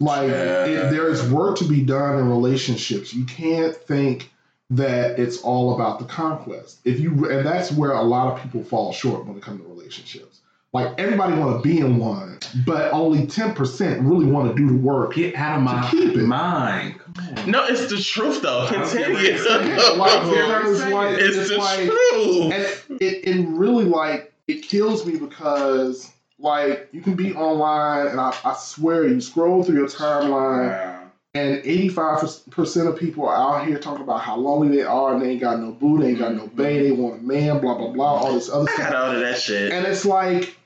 [0.00, 0.64] Like Yeah.
[0.64, 3.14] it, there is work to be done in relationships.
[3.14, 4.32] You can't think
[4.70, 6.80] that it's all about the conquest.
[6.84, 9.68] If you and that's where a lot of people fall short when it comes to
[9.68, 10.39] relationships.
[10.72, 14.68] Like everybody want to be in one, but only ten percent really want to do
[14.68, 15.14] the work.
[15.14, 16.22] Get out of my keep it.
[16.22, 17.00] mind.
[17.46, 18.66] No, it's the truth though.
[18.66, 19.06] I Continue.
[19.06, 19.96] getting ready to say it.
[19.98, 22.52] Like, Well, because, like, it's, it's the like- truth.
[22.88, 28.20] and it, it really like it kills me because like you can be online and
[28.20, 31.02] I, I swear you scroll through your timeline Wow.
[31.34, 35.30] and 85% of people are out here talking about how lonely they are and they
[35.32, 37.90] ain't got no boo, they ain't got no bae, they want a man, blah blah
[37.92, 38.94] blah, all this other I got stuff.
[39.04, 39.72] all of that shit.
[39.72, 40.56] And it's like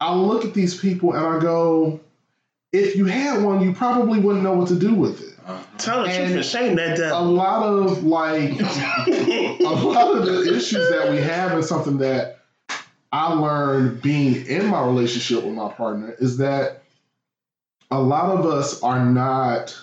[0.00, 2.00] I look at these people and I go,
[2.72, 5.26] if you had one, you probably wouldn't know what to do with it.
[5.78, 10.88] Tell the truth and shame that A lot of like a lot of the issues
[10.90, 12.38] that we have and something that
[13.12, 16.82] I learned being in my relationship with my partner is that
[17.90, 19.76] a lot of us are not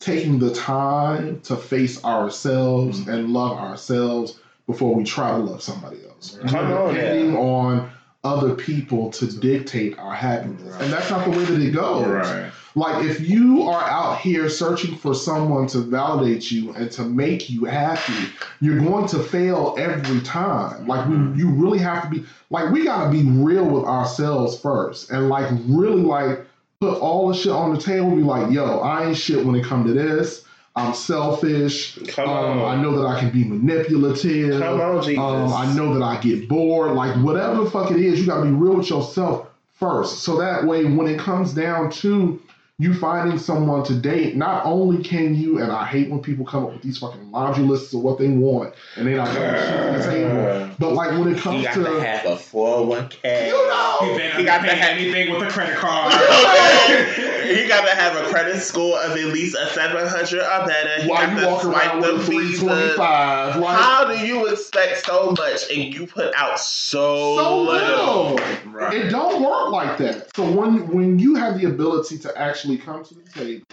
[0.00, 3.10] taking the time to face ourselves Mm-hmm.
[3.10, 6.38] and love ourselves before we try to love somebody else.
[6.40, 6.44] We're
[6.92, 7.90] depending on
[8.24, 10.62] other people to dictate our happiness.
[10.62, 10.82] Right.
[10.82, 12.06] And that's not the way that it goes.
[12.06, 12.52] Right.
[12.74, 17.50] Like if you are out here searching for someone to validate you and to make
[17.50, 20.86] you happy, you're going to fail every time.
[20.86, 21.38] Like we, mm-hmm.
[21.38, 25.50] you really have to be like we gotta be real with ourselves first, and like
[25.66, 26.46] really like
[26.80, 28.08] put all the shit on the table.
[28.08, 30.44] And be like, yo, I ain't shit when it come to this.
[30.74, 31.98] I'm selfish.
[32.08, 32.78] Come Um, on.
[32.78, 34.60] I know that I can be manipulative.
[34.60, 35.18] Come on, Jesus.
[35.18, 36.92] Um, I know that I get bored.
[36.92, 39.48] Like whatever the fuck it is, you gotta be real with yourself
[39.78, 40.20] first.
[40.20, 42.40] So that way, when it comes down to
[42.78, 46.64] you finding someone to date, not only can you, and I hate when people come
[46.64, 49.42] up with these fucking laundry lists of what they want, and they not shit
[49.80, 50.71] on the table.
[50.82, 53.46] But like when it He comes got to, to have a 401k.
[53.46, 56.12] you know, He better He not got to have- anything with a credit card.
[57.46, 61.02] he got to have a credit score of at least a 700 or better.
[61.02, 62.66] He while got you to walk around with a three visa.
[62.66, 67.62] twenty five, like How do you expect so much and you put out so, so
[67.62, 68.34] little?
[68.34, 68.70] little.
[68.72, 68.94] Right.
[68.94, 70.34] It don't work like that.
[70.36, 73.64] So when when you have the ability to actually come to the table,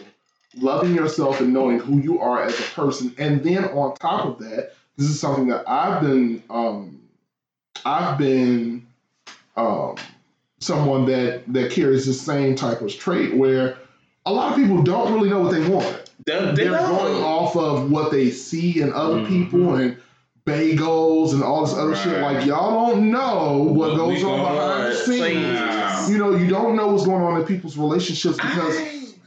[0.57, 4.39] loving yourself and knowing who you are as a person, and then on top of
[4.39, 6.98] that, this is something that I've been um,
[7.85, 8.85] I've been
[9.55, 9.95] um,
[10.59, 13.77] someone that that carries the same type of trait where
[14.25, 16.11] a lot of people don't really know what they want.
[16.25, 16.89] They, they They're don't.
[16.95, 19.27] going off of what they see in other Mhm.
[19.27, 19.97] people and
[20.45, 22.21] bagels and all this other shit.
[22.21, 25.59] Like y'all don't know what, What goes on going behind the scenes.
[25.59, 26.09] please.
[26.09, 28.77] You know, you don't know what's going on in people's relationships because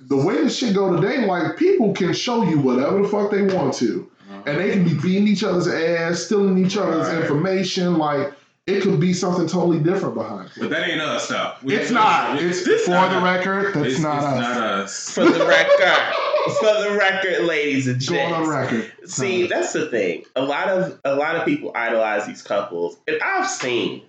[0.08, 3.42] the way this shit go today, like people can show you whatever the fuck they
[3.42, 4.10] want to,
[4.46, 7.22] and they can be beating each other's ass, stealing each other's Right.
[7.22, 7.98] information.
[7.98, 8.32] Like
[8.66, 11.52] it could be something totally different behind But that ain't us, though.
[11.62, 12.40] We- It's not.
[12.40, 13.22] It's this for not the us.
[13.24, 13.74] record.
[13.74, 14.38] That's It's, not it's us.
[14.56, 15.10] not us.
[15.10, 16.14] For the record.
[16.58, 18.34] For the record, ladies and Going gents.
[18.38, 18.92] on record.
[19.06, 20.24] See, that's the thing.
[20.36, 24.02] A lot of a lot of people idolize these couples, and I've seen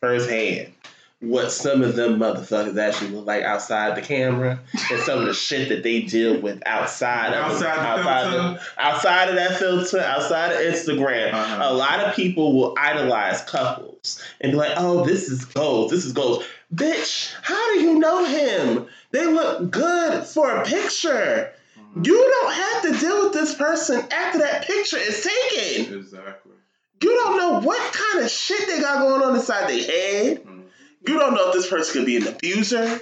[0.00, 0.72] firsthand
[1.20, 4.60] what some of them motherfuckers actually look like outside the camera,
[4.90, 8.38] and some of the shit that they deal with outside of Outside the outside, filter.
[8.48, 11.32] of, outside of that filter, outside of Instagram.
[11.32, 11.58] Uh-huh.
[11.62, 15.90] A lot of people will idolize couples and be like, "Oh, this is gold.
[15.90, 18.86] This is gold." Bitch, how do you know him?
[19.10, 21.52] They look good for a picture.
[22.00, 25.94] You don't have to deal with this person after that picture is taken.
[25.98, 26.52] Exactly.
[27.02, 30.44] You don't know what kind of shit they got going on inside their head.
[30.44, 30.57] Mhm.
[31.08, 33.00] You don't know if this person could be an abuser.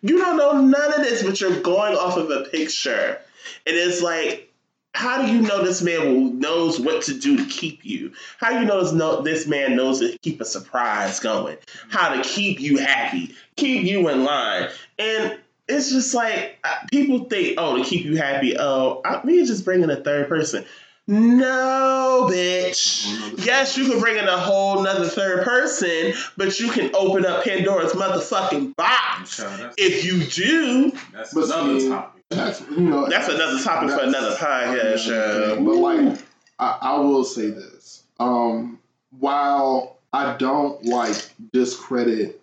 [0.00, 3.20] You don't know none of this, but you're going off of a picture.
[3.66, 4.50] And it's like,
[4.94, 8.12] how do you know this man knows what to do to keep you?
[8.38, 11.58] How do you know this, man knows to keep a surprise going?
[11.90, 14.70] How to keep you happy, keep you in line.
[14.98, 15.38] And
[15.68, 19.46] it's just like uh, people think, oh, to keep you happy, oh, I, we can
[19.46, 20.64] just bringing a third person.
[21.08, 23.44] No, bitch.
[23.44, 27.44] Yes, you can bring in a whole nother third person, but you can open up
[27.44, 29.36] Pandora's motherfucking box.
[29.38, 32.22] Child, If you do, that's But another see, topic.
[32.30, 35.56] That's you know that's another topic for another podcast show.
[35.62, 36.18] But like,
[36.58, 38.04] I, I will say this.
[38.20, 38.78] Um,
[39.18, 41.16] while I don't like
[41.52, 42.40] discredit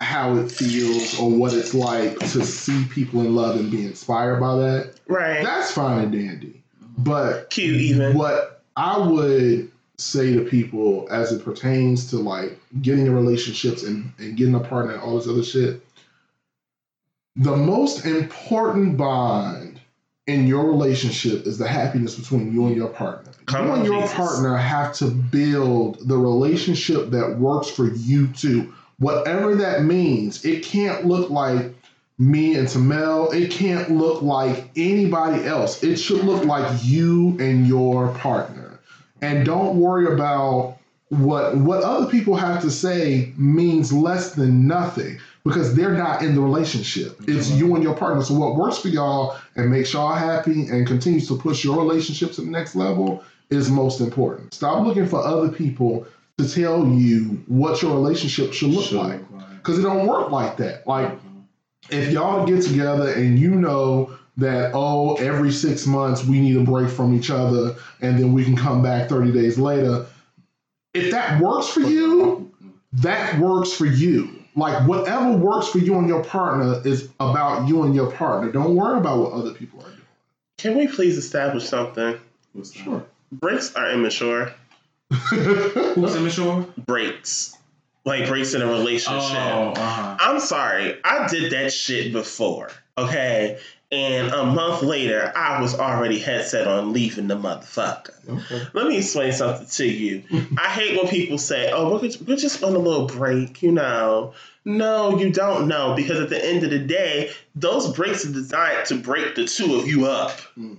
[0.00, 4.40] how it feels or what it's like to see people in love and be inspired
[4.40, 5.42] by that, Right.
[5.44, 6.62] that's fine and dandy.
[6.98, 8.18] But Cute, even.
[8.18, 14.12] what I would say to people as it pertains to like getting in relationships and,
[14.18, 15.84] and getting a partner and all this other shit,
[17.36, 19.80] the most important bond
[20.26, 23.32] in your relationship is the happiness between you and your partner.
[23.46, 24.16] Come you on, and your Jesus.
[24.16, 28.74] partner have to build the relationship that works for you two.
[28.98, 31.74] Whatever that means, it can't look like
[32.18, 33.32] me and Tamel.
[33.32, 35.82] It can't look like anybody else.
[35.82, 38.80] It should look like you and your partner.
[39.22, 40.76] And don't worry about
[41.10, 46.34] what what other people have to say means less than nothing because they're not in
[46.34, 47.16] the relationship.
[47.26, 48.22] It's you and your partner.
[48.22, 52.32] So what works for y'all and makes y'all happy and continues to push your relationship
[52.32, 54.52] to the next level is most important.
[54.52, 56.06] Stop looking for other people
[56.36, 59.56] to tell you what your relationship should look Should like look like.
[59.56, 60.86] because it don't work like that.
[60.86, 61.10] Like
[61.90, 66.62] if y'all get together and you know that oh every six months we need a
[66.62, 70.06] break from each other and then we can come back 30 days later
[70.94, 72.52] if that works for you
[72.92, 77.82] that works for you like whatever works for you and your partner is about you
[77.84, 79.98] and your partner don't worry about what other people are doing.
[80.58, 82.18] Can we please establish something?
[82.52, 82.84] What's that?
[82.84, 84.52] doing Breaks are immature.
[85.12, 85.38] sure
[85.94, 86.66] Who's immature?
[86.78, 87.57] Breaks.
[88.08, 89.32] Like breaks in a relationship.
[89.34, 90.16] Oh, uh-huh.
[90.18, 93.60] I'm sorry, I did that shit before, okay?
[93.90, 98.12] And a month later, I was already headset on leaving the motherfucker.
[98.28, 98.66] okay.
[98.74, 100.24] Let me explain something to you.
[100.58, 104.34] I hate when people say, oh, we're, we're just on a little break, you know.
[104.66, 108.86] No, you don't know, because at the end of the day, those breaks are designed
[108.86, 110.38] to break the two of you up.
[110.58, 110.78] Mm.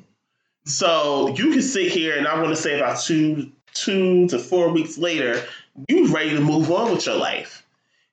[0.65, 4.69] So you can sit here, and I want to say about two, two to four
[4.69, 5.43] weeks later,
[5.87, 7.65] you ready to move on with your life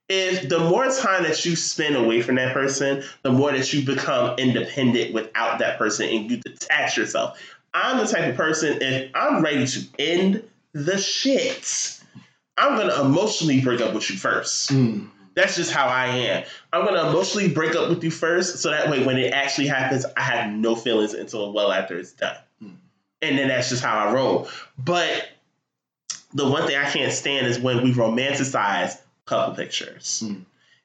[0.08, 3.84] if the more time that you spend away from that person, the more that you
[3.84, 7.40] become independent without that person and you detach yourself.
[7.74, 12.00] I'm the type of person, if I'm ready to end the shit,
[12.56, 14.70] I'm gonna emotionally break up with you first.
[14.70, 15.10] Mm.
[15.34, 16.44] That's just how I am.
[16.72, 20.06] I'm gonna emotionally break up with you first, so that way when it actually happens,
[20.16, 22.36] I have no feelings until well after it's done.
[22.62, 22.76] Mm.
[23.22, 24.48] And then that's just how I roll.
[24.78, 25.28] But
[26.34, 30.22] the one thing I can't stand is when we romanticize couple pictures.
[30.24, 30.42] Mm.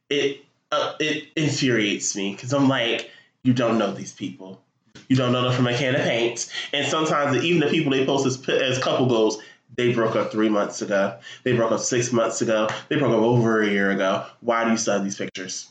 [0.10, 3.12] It uh, it infuriates me because I'm like,
[3.44, 4.62] you don't know these people.
[5.08, 6.52] You don't know them from a can of paint.
[6.74, 9.42] And sometimes even the people they post as, as couple goals,
[9.76, 11.18] they broke up three months ago.
[11.44, 12.68] They broke up six months ago.
[12.89, 14.26] They broke up over a year ago.
[14.42, 15.70] Why do you still have these pictures?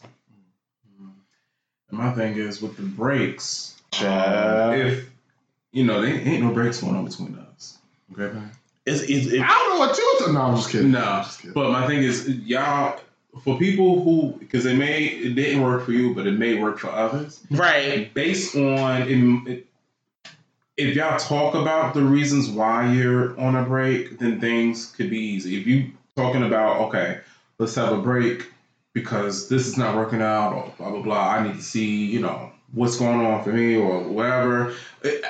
[1.91, 4.79] My thing is with the breaks, Child.
[4.79, 5.11] if
[5.73, 7.79] you know, there ain't no breaks going on between us.
[8.13, 8.51] Okay, man?
[8.87, 10.33] It's, it's, it, I don't know what you was.
[10.33, 10.91] No, I'm just kidding.
[10.91, 11.55] No, I'm just kidding.
[11.55, 13.01] But my thing is, y'all,
[13.45, 16.79] for people who, because it may, it didn't work for you, but it may work
[16.79, 17.41] for others.
[17.51, 18.13] right.
[18.15, 19.67] Based on, it, it,
[20.77, 25.19] if y'all talk about the reasons why you're on a break, then things could be
[25.19, 25.61] easy.
[25.61, 27.21] If you talking about, okay,
[27.59, 28.51] let's have a break
[28.95, 31.29] because this is not working out, or blah blah blah.
[31.29, 34.75] I need to see, you know, what's going on for me, or whatever.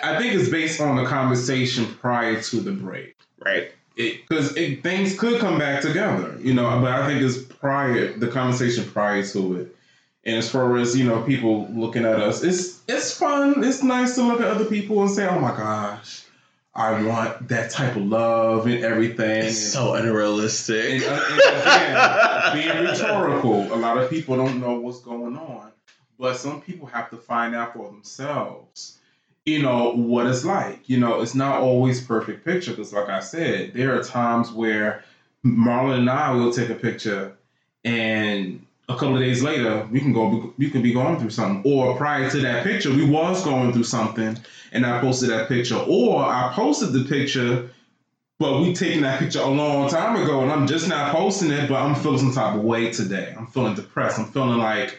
[0.03, 3.73] I think it's based on the conversation prior to the break Right.
[3.97, 6.81] because it, things could come back together, you know.
[6.81, 9.77] But I think it's prior the conversation prior to it,
[10.25, 13.65] and as far as you know, people looking at us, it's it's fun.
[13.65, 16.25] It's nice to look at other people and say, "Oh my gosh,
[16.75, 21.03] I want that type of love and everything." It's so unrealistic.
[21.03, 25.73] and, uh, and again, being rhetorical, a lot of people don't know what's going on,
[26.19, 28.99] but some people have to find out for themselves.
[29.47, 30.89] You know what it's like.
[30.89, 35.05] You know, it's not always perfect picture because, like I said, there are times where
[35.45, 37.37] Marlon and I will take a picture,
[37.85, 40.53] and a couple of days later, we can go.
[40.59, 43.85] We could be going through something, or prior to that picture, we was going through
[43.85, 44.37] something,
[44.73, 47.71] and I posted that picture, or I posted the picture
[48.41, 51.69] but we taking that picture a long time ago, and I'm just not posting it.
[51.69, 53.35] But I'm feeling some type of way today.
[53.37, 54.19] I'm feeling depressed.
[54.19, 54.99] I'm feeling like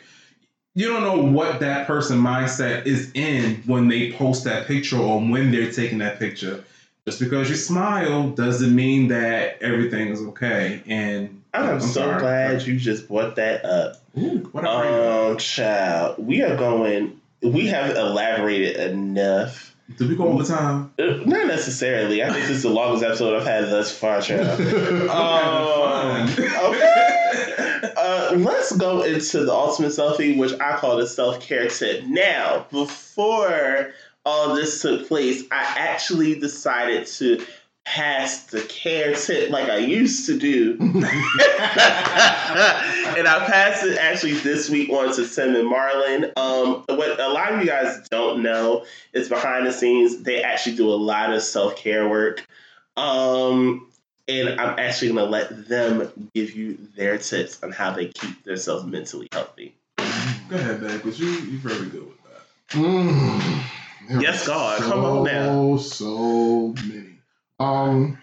[0.74, 5.19] you don't know what that person mindset is in when they post that picture or
[5.19, 6.63] when they're taking that picture.
[7.05, 10.82] Just because you smile doesn't mean that everything is okay.
[10.86, 12.19] And I'm, I'm so sorry.
[12.19, 13.97] glad you just brought that up.
[14.17, 14.65] Ooh, what?
[14.65, 17.19] Um, child, we are going.
[17.41, 19.70] We have elaborated enough.
[19.97, 20.93] Did we go over time?
[20.97, 22.23] Uh, Not necessarily.
[22.23, 24.59] I think this is the longest episode I've had thus far, child.
[25.11, 27.21] Um, okay.
[27.97, 32.05] Uh, let's go into the ultimate selfie, which I call the self care tip.
[32.05, 33.93] Now, before
[34.25, 37.45] all this took place, I actually decided to
[37.84, 40.77] pass the care tip like I used to do.
[40.79, 40.93] and
[43.27, 46.32] I passed it actually this week on to Tim and Marlon.
[46.38, 50.75] Um, what a lot of you guys don't know is behind the scenes, they actually
[50.75, 52.45] do a lot of self care work.
[52.97, 53.88] Um,
[54.27, 58.43] and I'm actually going to let them give you their tips on how they keep
[58.43, 59.75] themselves mentally healthy.
[59.97, 62.77] Go ahead, man, because you, you're very good with that.
[62.77, 64.21] Mm.
[64.21, 65.77] Yes, God, So, come on now.
[65.77, 67.11] So many.
[67.62, 68.18] Um,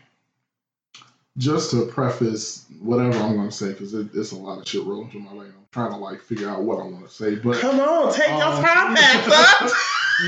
[1.36, 4.82] just to preface whatever I'm going to say, because it, it's a lot of shit
[4.84, 5.52] rolling through my brain.
[5.56, 8.28] I'm trying to like figure out what I want to say, but Come on, take
[8.28, 9.24] your Um, time back,
[9.60, 9.70] son.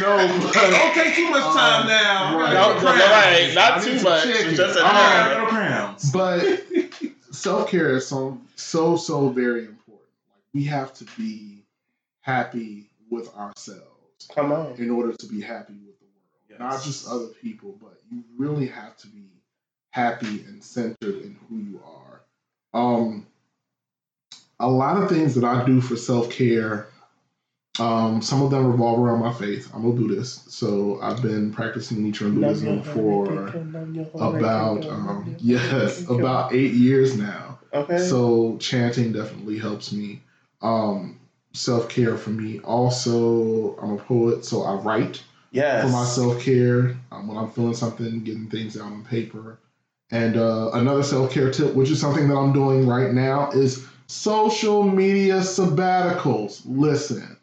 [0.01, 2.39] no, but Don't take too much time Um, now.
[2.39, 2.55] right.
[2.55, 4.23] No, Little no, right, not too much.
[4.25, 4.55] check.
[4.55, 5.31] Just a little.
[5.33, 6.13] little crowns.
[6.13, 6.63] but
[7.33, 10.07] self care is so so so very important.
[10.29, 11.65] Like we have to be
[12.21, 14.75] happy with ourselves Come on.
[14.79, 16.00] in order to be happy with
[16.59, 16.73] the world.
[16.75, 19.25] Not just other people, but you really have to be
[19.91, 22.21] happy and centered in who you are.
[22.73, 23.27] Um,
[24.59, 26.89] a lot of things that I do for self care,
[27.79, 29.71] um, some of them revolve around my faith.
[29.75, 33.55] I'm a Buddhist, so I've been practicing Nichiren Buddhism for
[34.19, 37.59] about um, yes about eight years now.
[37.73, 37.99] Okay.
[37.99, 40.23] So chanting definitely helps me.
[40.63, 41.19] Um,
[41.53, 42.61] self care for me.
[42.61, 45.85] Also, I'm a poet, so I write yes.
[45.85, 49.59] for my self care um, when I'm feeling something, getting things out on paper.
[50.11, 53.87] And uh, another self care tip, which is something that I'm doing right now, is
[54.07, 56.63] social media sabbaticals.
[56.65, 57.37] Listen,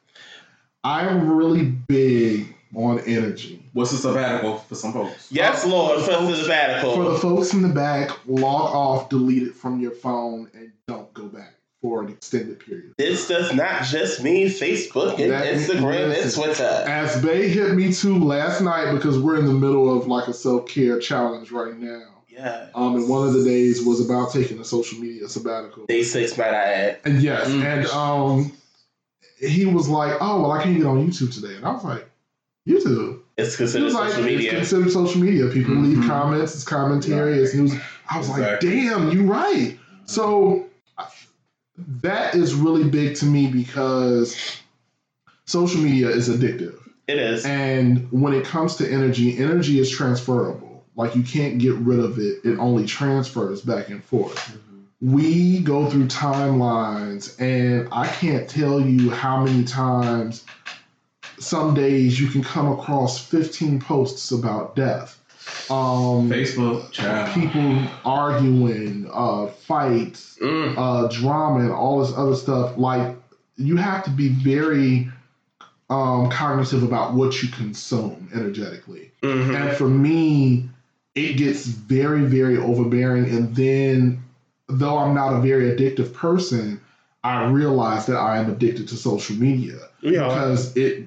[0.84, 3.64] I'm really big on energy.
[3.74, 5.32] What's a sabbatical for some folks?
[5.32, 6.96] Yes, Lord, for the sabbatical.
[6.96, 11.14] For the folks in the back, log off, delete it from your phone, and don't
[11.14, 11.57] go back
[11.88, 12.94] for an extended period.
[12.98, 16.34] This does not just mean Facebook and That- Instagram and.
[16.34, 16.64] Twitter.
[16.64, 20.34] As Bay hit me too last night because we're in the middle of like a
[20.34, 22.04] self care challenge right now.
[22.28, 22.68] Yeah.
[22.76, 25.86] Um, and one of the days was about taking a social media sabbatical.
[25.86, 26.98] Day six, might I add.
[27.06, 27.64] And yes, Mm.
[27.64, 28.52] and um,
[29.40, 32.08] he was like, "Oh, well, I can't get on YouTube today," and I was like,
[32.68, 34.52] "YouTube." It's considered like, social "It's media.
[34.56, 35.48] considered social media.
[35.48, 36.08] People leave Mhm.
[36.08, 37.74] comments, it's commentary, it's news."
[38.10, 40.67] I was like, "Damn, you right." So
[41.78, 44.62] that is really big to me because
[45.46, 46.78] social media is addictive.
[47.08, 47.46] It is.
[47.46, 50.84] And when it comes to energy, energy is transferable.
[50.96, 54.36] Like you can't get rid of it, it only transfers back and forth.
[54.36, 55.14] Mm-hmm.
[55.14, 60.44] We go through timelines, and I can't tell you how many times
[61.40, 65.22] some days you can come across 15 posts about death.
[65.70, 67.34] Um, Facebook, child.
[67.34, 70.76] people arguing, uh, fights, Mm.
[70.78, 73.16] uh, drama and all this other stuff, like
[73.58, 75.10] you have to be very
[75.90, 79.10] um, cognitive about what you consume energetically.
[79.24, 79.56] Mhm.
[79.56, 80.70] And for me,
[81.16, 83.30] it gets very, very overbearing.
[83.30, 84.22] And then,
[84.68, 86.82] though I'm not a very addictive person,
[87.24, 90.28] I realize that I am addicted to social media We are.
[90.30, 91.07] because it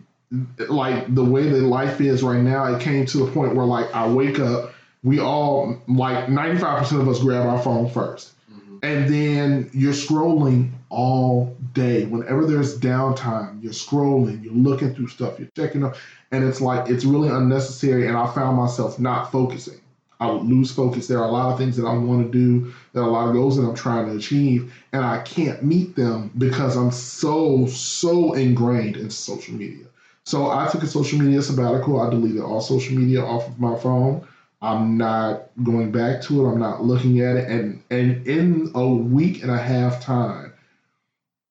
[0.68, 3.92] like the way that life is right now it came to the point where like
[3.94, 4.72] i wake up
[5.02, 8.32] we all like 95% of us grab our phone first.
[8.52, 8.78] Mhm.
[8.82, 12.04] and then you're scrolling all day.
[12.04, 15.96] Whenever there's downtime you're scrolling you're looking through stuff you're checking up
[16.30, 19.80] and it's like it's really unnecessary and i found myself not focusing.
[20.20, 21.06] I would lose focus.
[21.06, 23.26] There are a lot of things that i want to do there are a lot
[23.28, 27.66] of goals that i'm trying to achieve and i can't meet them because i'm so
[27.66, 29.86] so ingrained in social media
[30.30, 32.00] so I took a social media sabbatical.
[32.00, 34.24] I deleted all social media off of my phone.
[34.62, 36.52] I'm not going back to it.
[36.52, 37.48] I'm not looking at it.
[37.48, 40.52] And and in a week and a half time,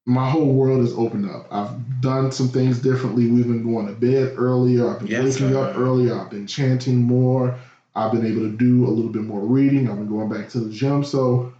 [0.06, 1.48] my whole world has opened up.
[1.52, 3.30] I've done some things differently.
[3.30, 4.90] We've been going to bed earlier.
[4.90, 6.18] I've been Yes, waking up earlier.
[6.18, 7.60] I've been chanting more.
[7.96, 9.90] I've been able to do a little bit more reading.
[9.90, 11.04] I've been going back to the gym.
[11.04, 11.52] So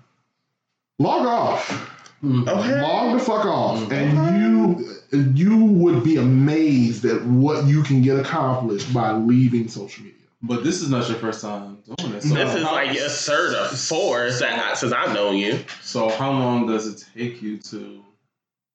[1.00, 2.82] log off Okay.
[2.82, 3.92] log the fuck off, Mhm.
[3.92, 4.96] and you
[5.36, 10.18] you would be amazed at what you can get accomplished by leaving social media.
[10.42, 12.30] But this is not your first time doing this.
[12.30, 15.60] So This is like your third or fourth that- since I've known you.
[15.82, 18.02] So how long does it take you to,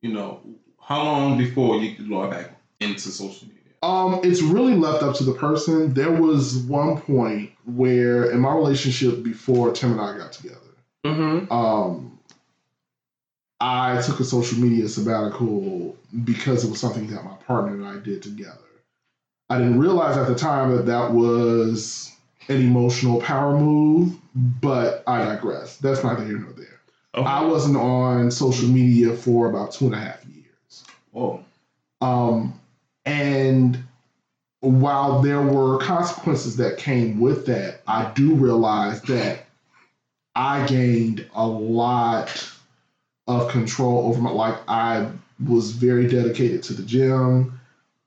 [0.03, 0.41] you know,
[0.81, 3.61] how long before you could log back into social media?
[3.83, 5.95] Um, it's really left up to the person.
[5.95, 10.57] There was one point where in my relationship before Tim and I got together,
[11.07, 11.53] Mm-hmm.
[11.53, 12.14] um,
[13.67, 17.97] I took a social media sabbatical because it was something that my partner and I
[17.97, 18.59] did together.
[19.49, 22.13] I didn't realize at the time that that was
[22.49, 25.79] an emotional power move, but I digress.
[25.79, 26.79] That's neither here nor there.
[27.15, 27.27] Okay.
[27.27, 30.85] I wasn't on social media for about two and a half years.
[31.13, 31.43] Whoa.
[32.03, 32.61] Um,
[33.07, 33.83] and
[34.61, 39.47] while there were consequences that came with that, I do realize that
[40.35, 42.54] I gained a lot
[43.27, 45.11] of control over my like I
[45.45, 47.59] was very dedicated to the gym.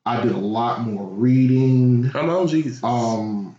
[0.06, 2.10] I did a lot more reading.
[2.12, 2.84] Come on, Jesus.
[2.84, 3.56] Um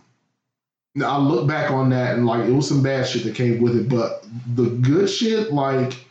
[1.03, 3.75] I look back on that and like it was some bad shit that came with
[3.75, 4.25] it, but
[4.55, 6.05] the good shit, like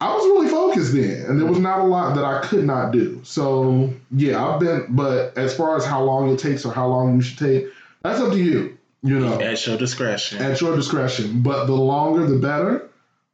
[0.00, 2.90] I was really focused then, and there was not a lot that I could not
[2.92, 3.20] do.
[3.24, 4.86] So yeah, I've been.
[4.90, 7.66] But as far as how long it takes or how long you should take,
[8.02, 8.78] that's up to you.
[9.04, 10.40] You know, At your discretion.
[10.42, 11.42] at your discretion.
[11.42, 12.88] But the longer, the better,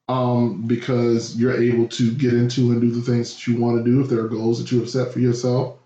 [0.09, 3.91] um, because you're able to get into and do the things that you want to
[3.91, 4.01] do.
[4.01, 5.77] If there are goals that you have set for yourself,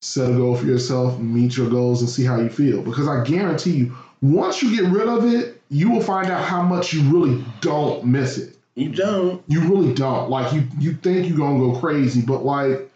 [0.00, 2.82] set a goal for yourself, meet your goals, and see how you feel.
[2.82, 6.62] Because I guarantee you, once you get rid of it, you will find out how
[6.62, 8.56] much you really don't miss it.
[8.74, 9.42] you don't.
[9.48, 10.30] You really don't.
[10.30, 12.90] Like you, you think you're gonna go crazy, but like,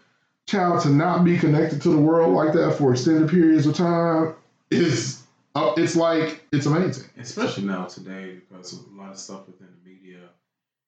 [0.47, 4.33] child, to not be connected to the world like that for extended periods of time
[4.71, 5.21] is,
[5.55, 7.07] uh, it's like it's amazing.
[7.17, 9.72] Especially now today, because of a lot of stuff within the media,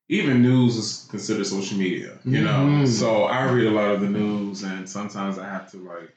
[0.09, 2.17] even news is considered social media.
[2.25, 2.87] You know, Mhm.
[2.87, 6.13] so I read a lot of the news, and sometimes I have to like,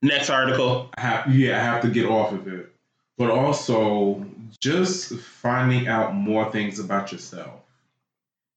[0.00, 0.90] Next article.
[0.96, 2.72] I have yeah, I have to get off of it.
[3.16, 4.24] But also,
[4.60, 7.60] just finding out more things about yourself.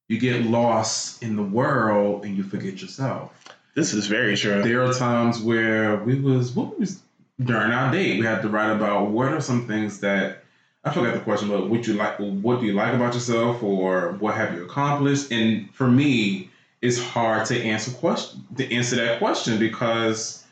[0.07, 3.31] You get lost in the world and you forget yourself.
[3.73, 4.61] This is very true.
[4.61, 7.01] There are times where we was what was
[7.41, 10.43] during our date we had to write about what are some things that
[10.83, 14.13] I forgot the question, but what you like what do you like about yourself or
[14.13, 15.31] what have you accomplished?
[15.31, 16.49] And for me,
[16.81, 20.43] it's hard to answer question to answer that question because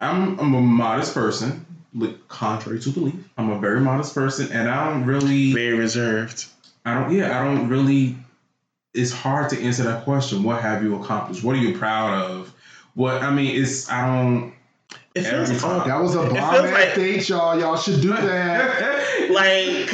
[0.00, 1.66] I'm I'm a modest person,
[2.28, 3.14] contrary to belief.
[3.36, 6.46] I'm a very modest person and I don't really Very reserved.
[6.84, 7.12] I don't.
[7.12, 8.16] Yeah, I don't really.
[8.94, 10.42] It's hard to answer that question.
[10.42, 11.42] What have you accomplished?
[11.42, 12.54] What are you proud of?
[12.94, 14.54] What I mean is, I don't.
[15.16, 15.80] It feels Every time.
[15.80, 15.88] odd.
[15.88, 17.58] That was a bomb feels ass like- date, y'all.
[17.58, 19.02] Y'all should do that.
[19.30, 19.90] Like,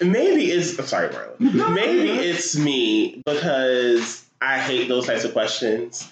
[0.00, 1.74] maybe it's I'm sorry, Marlon.
[1.74, 6.10] Maybe it's me because I hate those types of questions.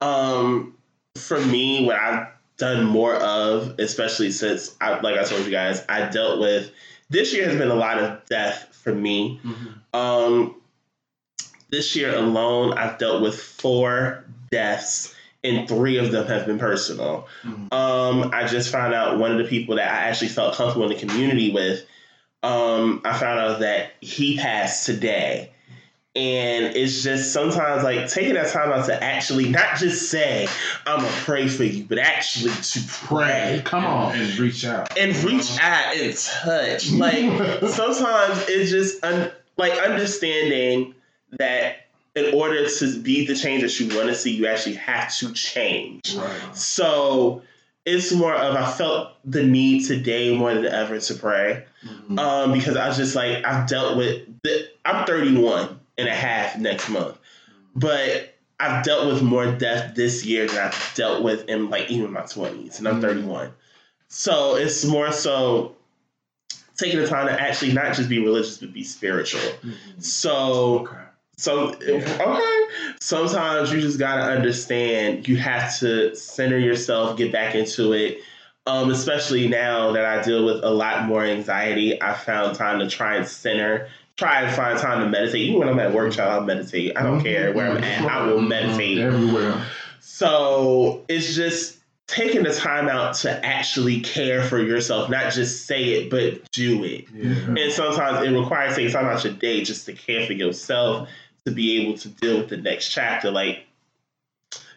[0.00, 0.76] Um,
[1.16, 2.28] for me, what I've
[2.58, 6.70] done more of, especially since I, like I told you guys, I dealt with
[7.10, 9.40] this year has been a lot of death for me.
[9.92, 10.54] Um,
[11.70, 15.13] this year alone, I've dealt with four deaths,
[15.44, 17.28] and three of them have been personal.
[17.44, 17.72] Mhm.
[17.72, 20.98] Um, I just found out one of the people that I actually felt comfortable in
[20.98, 21.84] the community with.
[22.42, 25.50] Um, I found out that he passed today.
[26.16, 30.46] And it's just sometimes like taking that time out to actually not just say,
[30.86, 34.14] I'm gonna pray for you, but actually to pray Come on.
[34.16, 36.92] and reach out and reach out and touch.
[36.92, 37.24] Like
[37.68, 40.94] sometimes it's just un- like understanding
[41.32, 41.83] that
[42.14, 45.32] in order to be the change that you want to see, you actually have to
[45.32, 46.14] change.
[46.14, 46.56] Right.
[46.56, 47.42] So
[47.84, 52.18] it's more of I felt the need today more than ever to pray Mhm.
[52.18, 56.56] um, because I was just like I've dealt with the, I'm 31 and a half
[56.58, 57.18] next month,
[57.74, 62.12] but I've dealt with more death this year than I've dealt with in like even
[62.12, 63.02] my 20s, and I'm Mhm.
[63.02, 63.52] 31.
[64.08, 65.74] So it's more so
[66.76, 69.40] taking the time to actually not just be religious but be spiritual.
[69.64, 70.02] Mhm.
[70.02, 70.96] So Okay.
[71.36, 72.66] So okay.
[73.00, 78.18] Sometimes you just gotta understand you have to center yourself, get back into it.
[78.66, 82.88] Um, especially now that I deal with a lot more anxiety, I found time to
[82.88, 85.42] try and center, try and find time to meditate.
[85.42, 86.96] Even when I'm at work, child, I'll meditate.
[86.96, 88.98] I don't care where I'm at, I will meditate.
[88.98, 89.62] Everywhere.
[90.00, 95.84] So it's just taking the time out to actually care for yourself, not just say
[95.84, 97.06] it, but do it.
[97.12, 97.62] Yeah.
[97.62, 101.08] And sometimes it requires taking time out your day just to care for yourself
[101.46, 103.30] to be able to deal with the next chapter.
[103.30, 103.66] Like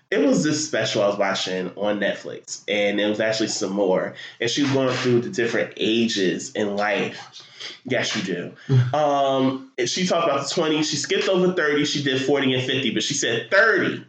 [0.09, 4.15] it was this special I was watching on Netflix, and it was actually Sommore.
[4.39, 7.43] And she was going through the different ages in life.
[7.83, 8.53] Yes, you do.
[8.93, 10.89] Um, and she talked about the 20s.
[10.89, 11.85] She skipped over 30.
[11.85, 14.05] She did 40 and 50, but she said 30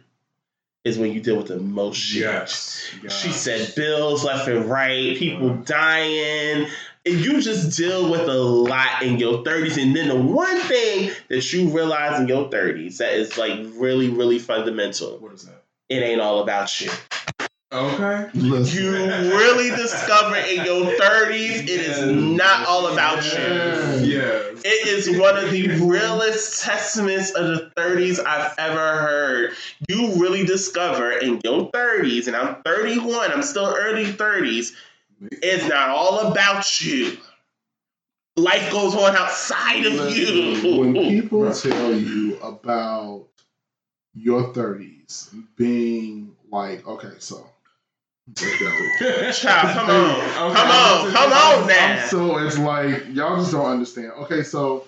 [0.85, 2.21] is when you deal with the most shit.
[2.21, 2.89] Yes.
[3.09, 6.67] She said bills left and right, people dying.
[7.05, 9.81] And you just deal with a lot in your 30s.
[9.81, 14.09] And then the one thing that you realize in your 30s that is like really,
[14.09, 15.63] really fundamental What is that?
[15.87, 16.91] it ain't all about you.
[17.71, 18.29] Okay.
[18.33, 18.83] Listen.
[18.83, 23.39] You really discover in your 30s it is not all about you.
[23.39, 23.99] Yeah.
[24.01, 24.61] Yes.
[24.65, 29.51] It is one of the realest testaments of the 30s I've ever heard.
[29.87, 34.71] You really discover in your 30s, and I'm 31, I'm still early 30s,
[35.21, 37.17] it's not all about you.
[38.37, 41.55] Life goes on outside of Listen, when people Right.
[41.55, 43.25] tell you about
[44.13, 47.45] your 30s being like, okay, so.
[48.35, 50.51] Child, come on.
[50.51, 51.03] Okay, come on.
[51.03, 52.01] just- Come I'm- on now.
[52.03, 54.11] I'm so it's like y'all just don't understand.
[54.19, 54.85] Okay, so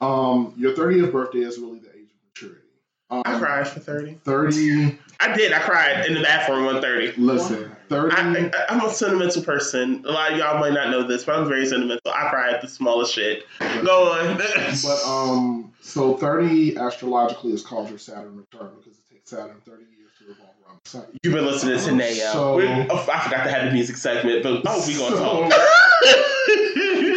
[0.00, 2.66] um your 30th birthday is really the age of maturity.
[3.10, 4.14] Um, I cried for 30.
[4.24, 5.52] 30 I did.
[5.52, 7.12] I cried in the bathroom on 30.
[7.20, 10.02] listen, 30 I, I'm a sentimental person.
[10.06, 12.00] A lot of y'all might not know this, but I'm very sentimental.
[12.10, 13.44] I cry at the smallest shit.
[13.84, 14.38] Go on.
[14.38, 19.84] But um, so thirty astrologically is called your Saturn return because it takes Saturn thirty
[19.96, 21.04] years to revolve around the sun.
[21.22, 22.32] You've been listening to Nayo.
[22.32, 25.52] So- oh, I forgot to have the music segment, but oh, we gonna So- talk.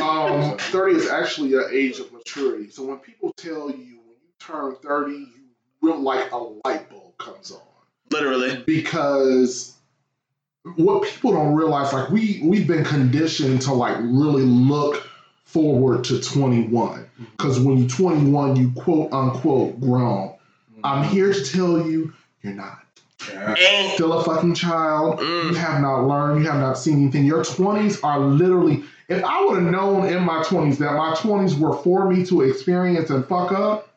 [0.03, 2.69] Um, thirty is actually an age of maturity.
[2.69, 5.49] So when people tell you when you turn thirty, you
[5.81, 7.61] real like a light bulb comes on
[8.13, 8.63] Literally.
[8.65, 9.75] because
[10.75, 15.07] what people don't realize, like we we've been conditioned to like really look
[15.45, 20.35] forward to twenty one because when you're twenty one, you quote unquote grown.
[20.83, 22.83] I'm here to tell you, you're not.
[23.29, 23.55] Yeah.
[23.57, 25.19] And Still a fucking child.
[25.19, 26.43] You mm, have not learned.
[26.43, 27.25] You have not seen anything.
[27.25, 28.83] Your 20s are literally.
[29.07, 32.41] If I would have known in my 20s that my 20s were for me to
[32.41, 33.92] experience and fuck up,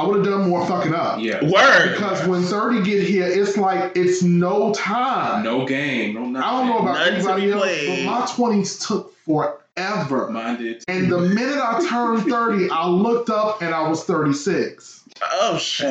[0.00, 1.20] I would have done more fucking up.
[1.20, 1.42] Yeah.
[1.44, 1.92] word.
[1.92, 5.42] Because when 30 get here, it's like it's no time.
[5.44, 6.14] No game.
[6.14, 6.36] No nothing.
[6.36, 8.06] I don't know about None anybody else, played.
[8.06, 10.30] but my 20s took forever.
[10.30, 10.84] Mine did.
[10.88, 15.04] And the minute I turned 30, I looked up and I was 36.
[15.32, 15.86] Oh shit.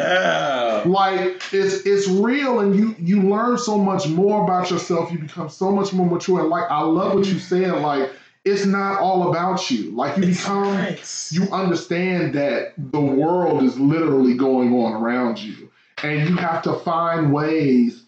[0.87, 5.49] like it's it's real and you you learn so much more about yourself you become
[5.49, 8.11] so much more mature and like i love what you said like
[8.49, 9.91] it's not all about you.
[9.91, 11.31] Like you become Nice.
[11.31, 15.69] you understand that the world is literally going on around you.
[16.03, 18.05] And you have to find ways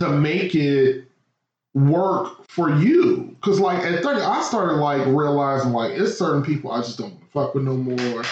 [0.00, 1.04] to make it
[1.74, 3.36] work for you.
[3.40, 7.12] Because like at 30 i started like realizing like it's certain people i just don't
[7.12, 8.22] want to fuck with no more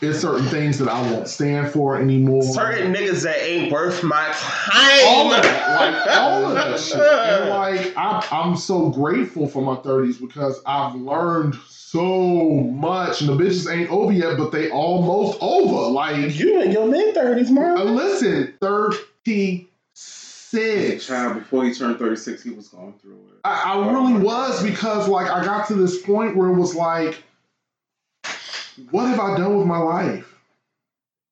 [0.00, 4.30] it's certain things that i won't stand for anymore Certain niggas that ain't worth my
[4.34, 5.00] time.
[5.06, 5.38] all time.
[5.38, 6.98] of that, like all of that shit.
[6.98, 13.30] And like I'm, I'm so grateful for my 30s because I've learned so much, and
[13.30, 15.90] the bitches ain't over yet, but they almost over.
[15.90, 17.74] Like, you in your mid thirties, man.
[17.74, 17.80] Mark.
[17.80, 21.06] Uh, listen, 36.
[21.06, 23.40] Child, before he turned 36, he was going through it.
[23.44, 26.74] I, I really oh was because like I got to this point where it was
[26.74, 27.22] like,
[28.90, 30.32] what have I done with my life?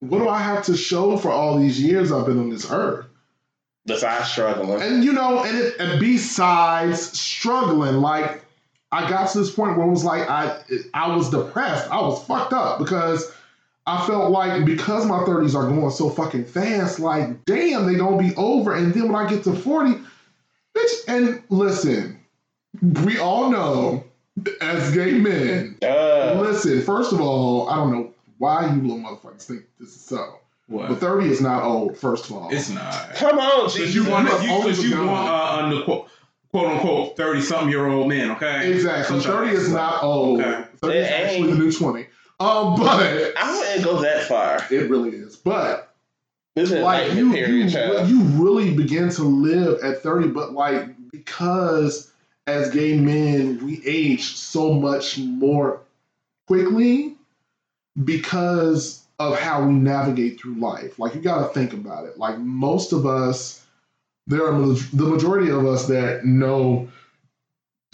[0.01, 3.07] What do I have to show for all these years I've been on this earth?
[3.87, 4.83] Besides struggling.
[4.83, 8.45] And you know, and, it, and besides struggling, like
[8.91, 10.63] I got to this point where it was like I
[10.95, 11.91] I was depressed.
[11.91, 13.31] I was fucked up because
[13.87, 18.19] I felt like because my 30s are going so fucking fast, like damn, they don't
[18.19, 18.75] be over.
[18.75, 20.01] And then when I get to 40,
[20.75, 22.19] bitch, and listen,
[23.05, 24.05] we all know
[24.61, 29.43] as gay men, Uh, listen, first of all, I don't know why you little motherfuckers
[29.43, 30.39] think this is so.
[30.69, 32.49] But 30 is not old, first of all.
[32.51, 33.15] It's not.
[33.15, 33.95] come on, Because Jesus.
[33.95, 35.61] you want- Because you, you want God.
[35.61, 36.09] uh, under quote,
[36.51, 38.73] quote unquote 30 something year old men, okay?
[38.73, 39.21] Exactly.
[39.21, 40.41] So- 30 is not old.
[40.41, 40.65] Okay.
[40.81, 41.51] 30 is It actually ain't.
[41.51, 42.07] the new 20.
[42.41, 44.59] Um, but I wouldn't go that far.
[44.71, 45.37] it really is.
[45.37, 45.95] But
[46.57, 47.65] This is like like you, you,
[48.07, 52.11] you really begin to live at 30, but like because
[52.47, 55.81] as gay men, we age so much more
[56.47, 57.17] quickly
[58.03, 60.99] because of how we navigate through life.
[60.99, 62.19] Like you got to think about it.
[62.19, 63.65] Like most of us,
[64.27, 66.89] there are the majority of us that know,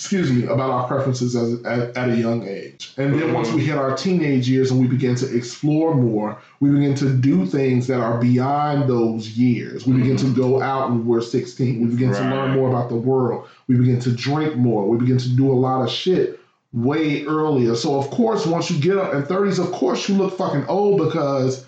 [0.01, 2.95] excuse me, about our preferences as, at, at a young age.
[2.97, 3.35] And then mm-hmm.
[3.35, 7.15] once we hit our teenage years and we begin to explore more, we begin to
[7.15, 9.87] do things that are beyond those years.
[9.87, 10.41] We begin to mm-hmm.
[10.41, 11.83] go out when we're 16.
[11.83, 13.47] We begin to learn more about the world.
[13.67, 14.89] We begin to drink more.
[14.89, 16.41] We begin to do a lot of shit
[16.73, 17.75] way earlier.
[17.75, 20.97] So of course, once you get up in 30s, of course you look fucking old
[20.97, 21.67] because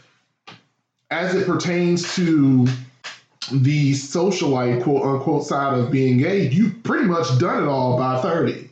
[1.11, 2.67] as it pertains to
[3.53, 8.21] the socialite quote unquote side of being gay, you've pretty much done it all by
[8.21, 8.71] 30.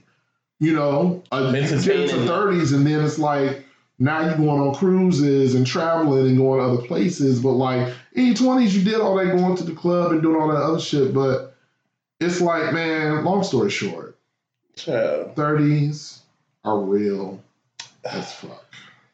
[0.58, 2.26] You know, you get into Entertaining.
[2.26, 3.64] 30s and then it's like
[3.98, 7.40] now you're going on cruises and traveling and going to other places.
[7.40, 10.40] But like in your 20s, you did all that going to the club and doing
[10.40, 11.14] all that other shit.
[11.14, 11.54] But
[12.18, 14.18] it's like, man, long story short,
[14.76, 15.34] Child.
[15.34, 16.18] 30s
[16.64, 17.42] are real
[18.04, 18.64] as fuck.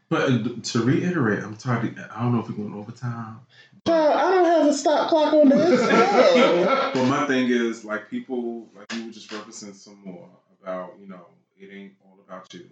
[0.08, 1.98] But uh, to reiterate, I'm tired.
[2.14, 3.40] I don't know if we're going overtime.
[3.86, 5.80] Child, I don't have a stop clock on this.
[6.36, 6.90] No.
[6.94, 10.28] But my thing is, like, people, like, you were just referencing Sommore
[10.62, 11.26] about, you know,
[11.58, 12.66] it ain't all about you.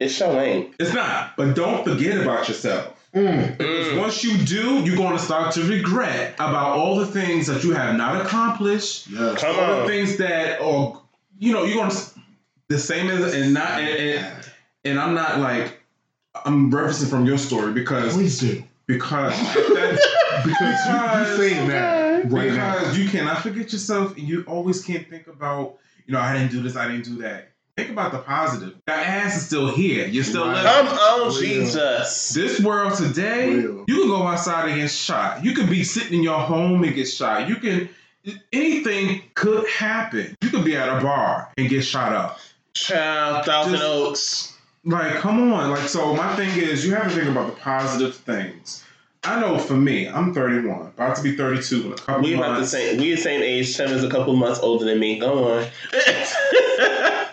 [0.00, 0.74] it sure ain't.
[0.78, 1.36] It's not.
[1.36, 2.92] But don't forget about yourself.
[3.14, 3.56] Mm.
[3.56, 3.98] Because Mm.
[4.00, 7.72] once you do, you're going to start to regret about all the things that you
[7.72, 9.40] have not accomplished, Yes.
[9.40, 9.88] Come all the on.
[9.88, 11.00] things that are,
[11.38, 12.02] you know, you're going to
[12.68, 14.46] the same as and not and, and,
[14.84, 15.80] and I'm not like
[16.44, 18.62] I'm referencing from your story because Please do.
[18.86, 19.32] because
[19.74, 20.06] that's,
[20.44, 22.78] Because, you, you're saying that right now.
[22.78, 26.50] because you cannot forget yourself and you always can't think about you know I didn't
[26.52, 27.52] do this I didn't do that.
[27.76, 28.74] Think about the positive.
[28.86, 30.06] That ass is still here.
[30.06, 30.62] You're still Right.
[30.62, 30.88] living.
[30.88, 31.30] Come on, Real.
[31.40, 32.30] Jesus.
[32.32, 33.84] This world today, Real.
[33.86, 35.44] you can go outside and get shot.
[35.44, 37.48] You could be sitting in your home and get shot.
[37.50, 37.88] You can
[38.52, 40.36] anything could happen.
[40.40, 42.38] You could be at a bar and get shot up.
[42.74, 44.52] Child, Thousand Just- Oaks.
[44.84, 45.70] Like, come on.
[45.70, 48.84] Like, so my thing is, you have to think about the positive things.
[49.26, 52.60] I know for me, I'm 31, about to be 32 in a couple We about
[52.60, 53.00] the same.
[53.00, 53.76] We the same age.
[53.76, 55.18] Tim is a couple months older than me.
[55.18, 55.66] Go on.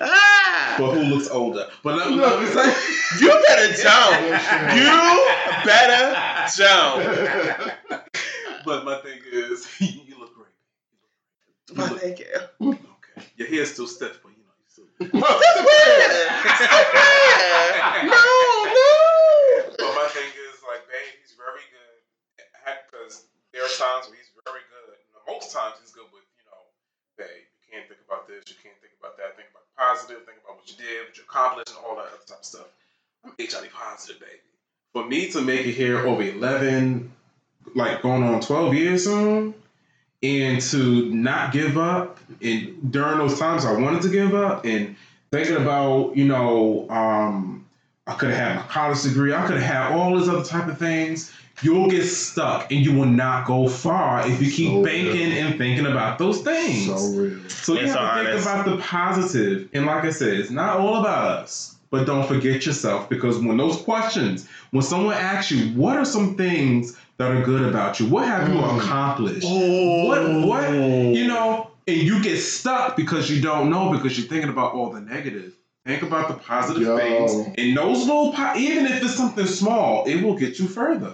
[0.75, 1.69] But who looks older?
[1.83, 2.73] But let, let me say,
[3.21, 4.23] you better don't.
[4.73, 5.25] You
[5.63, 7.71] better don't.
[8.65, 11.77] but my thing is, you look great.
[11.77, 12.25] My thank you.
[12.59, 14.85] Okay, your hair's still stiff, but you know you still.
[14.97, 15.57] Stop it.
[16.57, 18.05] Stop it.
[18.09, 18.25] No,
[18.73, 18.93] no.
[19.77, 21.83] But my thing is, like, babe, he's very good.
[22.87, 24.95] Because there are times where he's very good.
[25.27, 26.63] Most times he's good with, you know,
[27.19, 29.35] babe, you can't think about this, you can't think about that.
[29.35, 30.79] Think about the positive, think about what you
[31.33, 32.67] accomplished, and all that other type of stuff.
[33.25, 34.39] I'm HIV positive, baby.
[34.91, 37.11] For me to make it here over 11,
[37.75, 39.53] like going on 12 years soon,
[40.21, 44.95] and to not give up, and during those times I wanted to give up, and
[45.31, 47.65] thinking about, you know, um,
[48.05, 49.33] I could have had my college degree.
[49.33, 51.31] I could have had all these other type of things.
[51.63, 55.47] You'll get stuck and you will not go far if you keep So banking real.
[55.47, 56.85] and thinking about those things.
[56.87, 57.39] So real.
[57.49, 58.45] So you It's have to honest.
[58.47, 59.69] think about the positive.
[59.73, 61.75] And like I said, it's not all about us.
[61.89, 66.35] But don't forget yourself because when those questions, when someone asks you, what are some
[66.35, 68.07] things that are good about you?
[68.07, 68.77] What have you Mm.
[68.79, 69.45] accomplished?
[69.47, 74.49] What what you know, and you get stuck because you don't know because you're thinking
[74.49, 75.53] about all the negative.
[75.85, 76.97] Think about the positive Yo.
[76.97, 81.13] things, and those little, po- even if it's something small, it will get you further.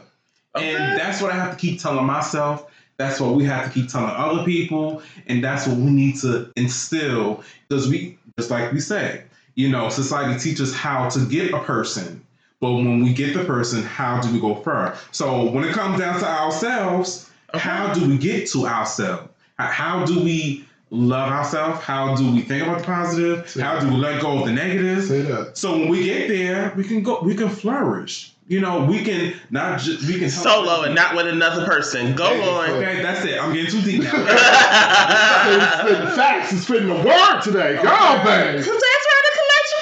[0.56, 0.76] Okay.
[0.76, 2.66] And that's what I have to keep telling myself.
[2.98, 6.52] That's what we have to keep telling other people, and that's what we need to
[6.58, 7.44] instill.
[7.68, 9.24] Because we, just like we say,
[9.56, 12.26] you know, society teaches how to get a person,
[12.60, 14.98] but when we get the person, how do we go further?
[15.12, 19.30] So when it comes down to ourselves, how do we get to ourselves?
[19.58, 21.82] How- do we love ourselves?
[21.82, 23.54] How do we think about the positive?
[23.54, 25.04] How do we let go of the negative?
[25.06, 25.58] Say that.
[25.58, 27.22] So when we get there, we can go.
[27.22, 28.34] We can flourish.
[28.50, 32.16] You know, we can not just we can Solo and not with another person.
[32.16, 32.70] Go Hey, on.
[32.72, 33.40] Okay, that's it.
[33.40, 34.10] I'm getting too deep now.
[34.10, 36.50] He's spitting facts.
[36.52, 37.76] He's spitting the word today.
[37.82, 38.56] Go on, babe.
[38.56, 39.80] Cause that's where the collection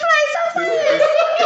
[0.53, 1.01] place.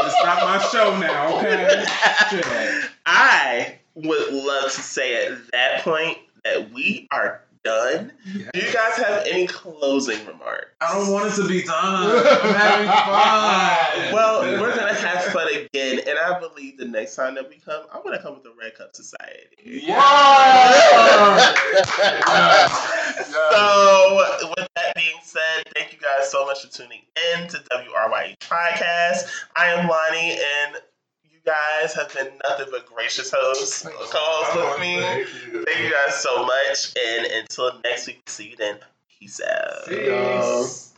[0.08, 1.38] it's not my show now.
[1.38, 1.86] Okay.
[2.32, 2.90] Shit.
[3.06, 8.12] I would love to say at that point that we are done.
[8.26, 10.72] Do you guys have any closing remarks?
[10.82, 11.76] I don't want it to be done.
[11.76, 14.14] I'm having fun.
[14.14, 17.84] Well, we're gonna have fun again, and I believe the next time that we come,
[17.94, 19.82] I'm gonna come with the Red Cup Society.
[19.84, 20.02] Yeah.
[23.32, 27.02] So, with that being said, thank you guys so much for tuning
[27.34, 29.30] in to WRYE Podcast.
[29.56, 30.91] I am Lonnie, and you
[31.46, 33.84] guys have been nothing but gracious hosts.
[33.84, 35.00] Co-hosts with me.
[35.66, 38.78] Thank you guys so much, and until next week, see you then.
[39.20, 39.88] Peace out.
[39.88, 40.91] Peace.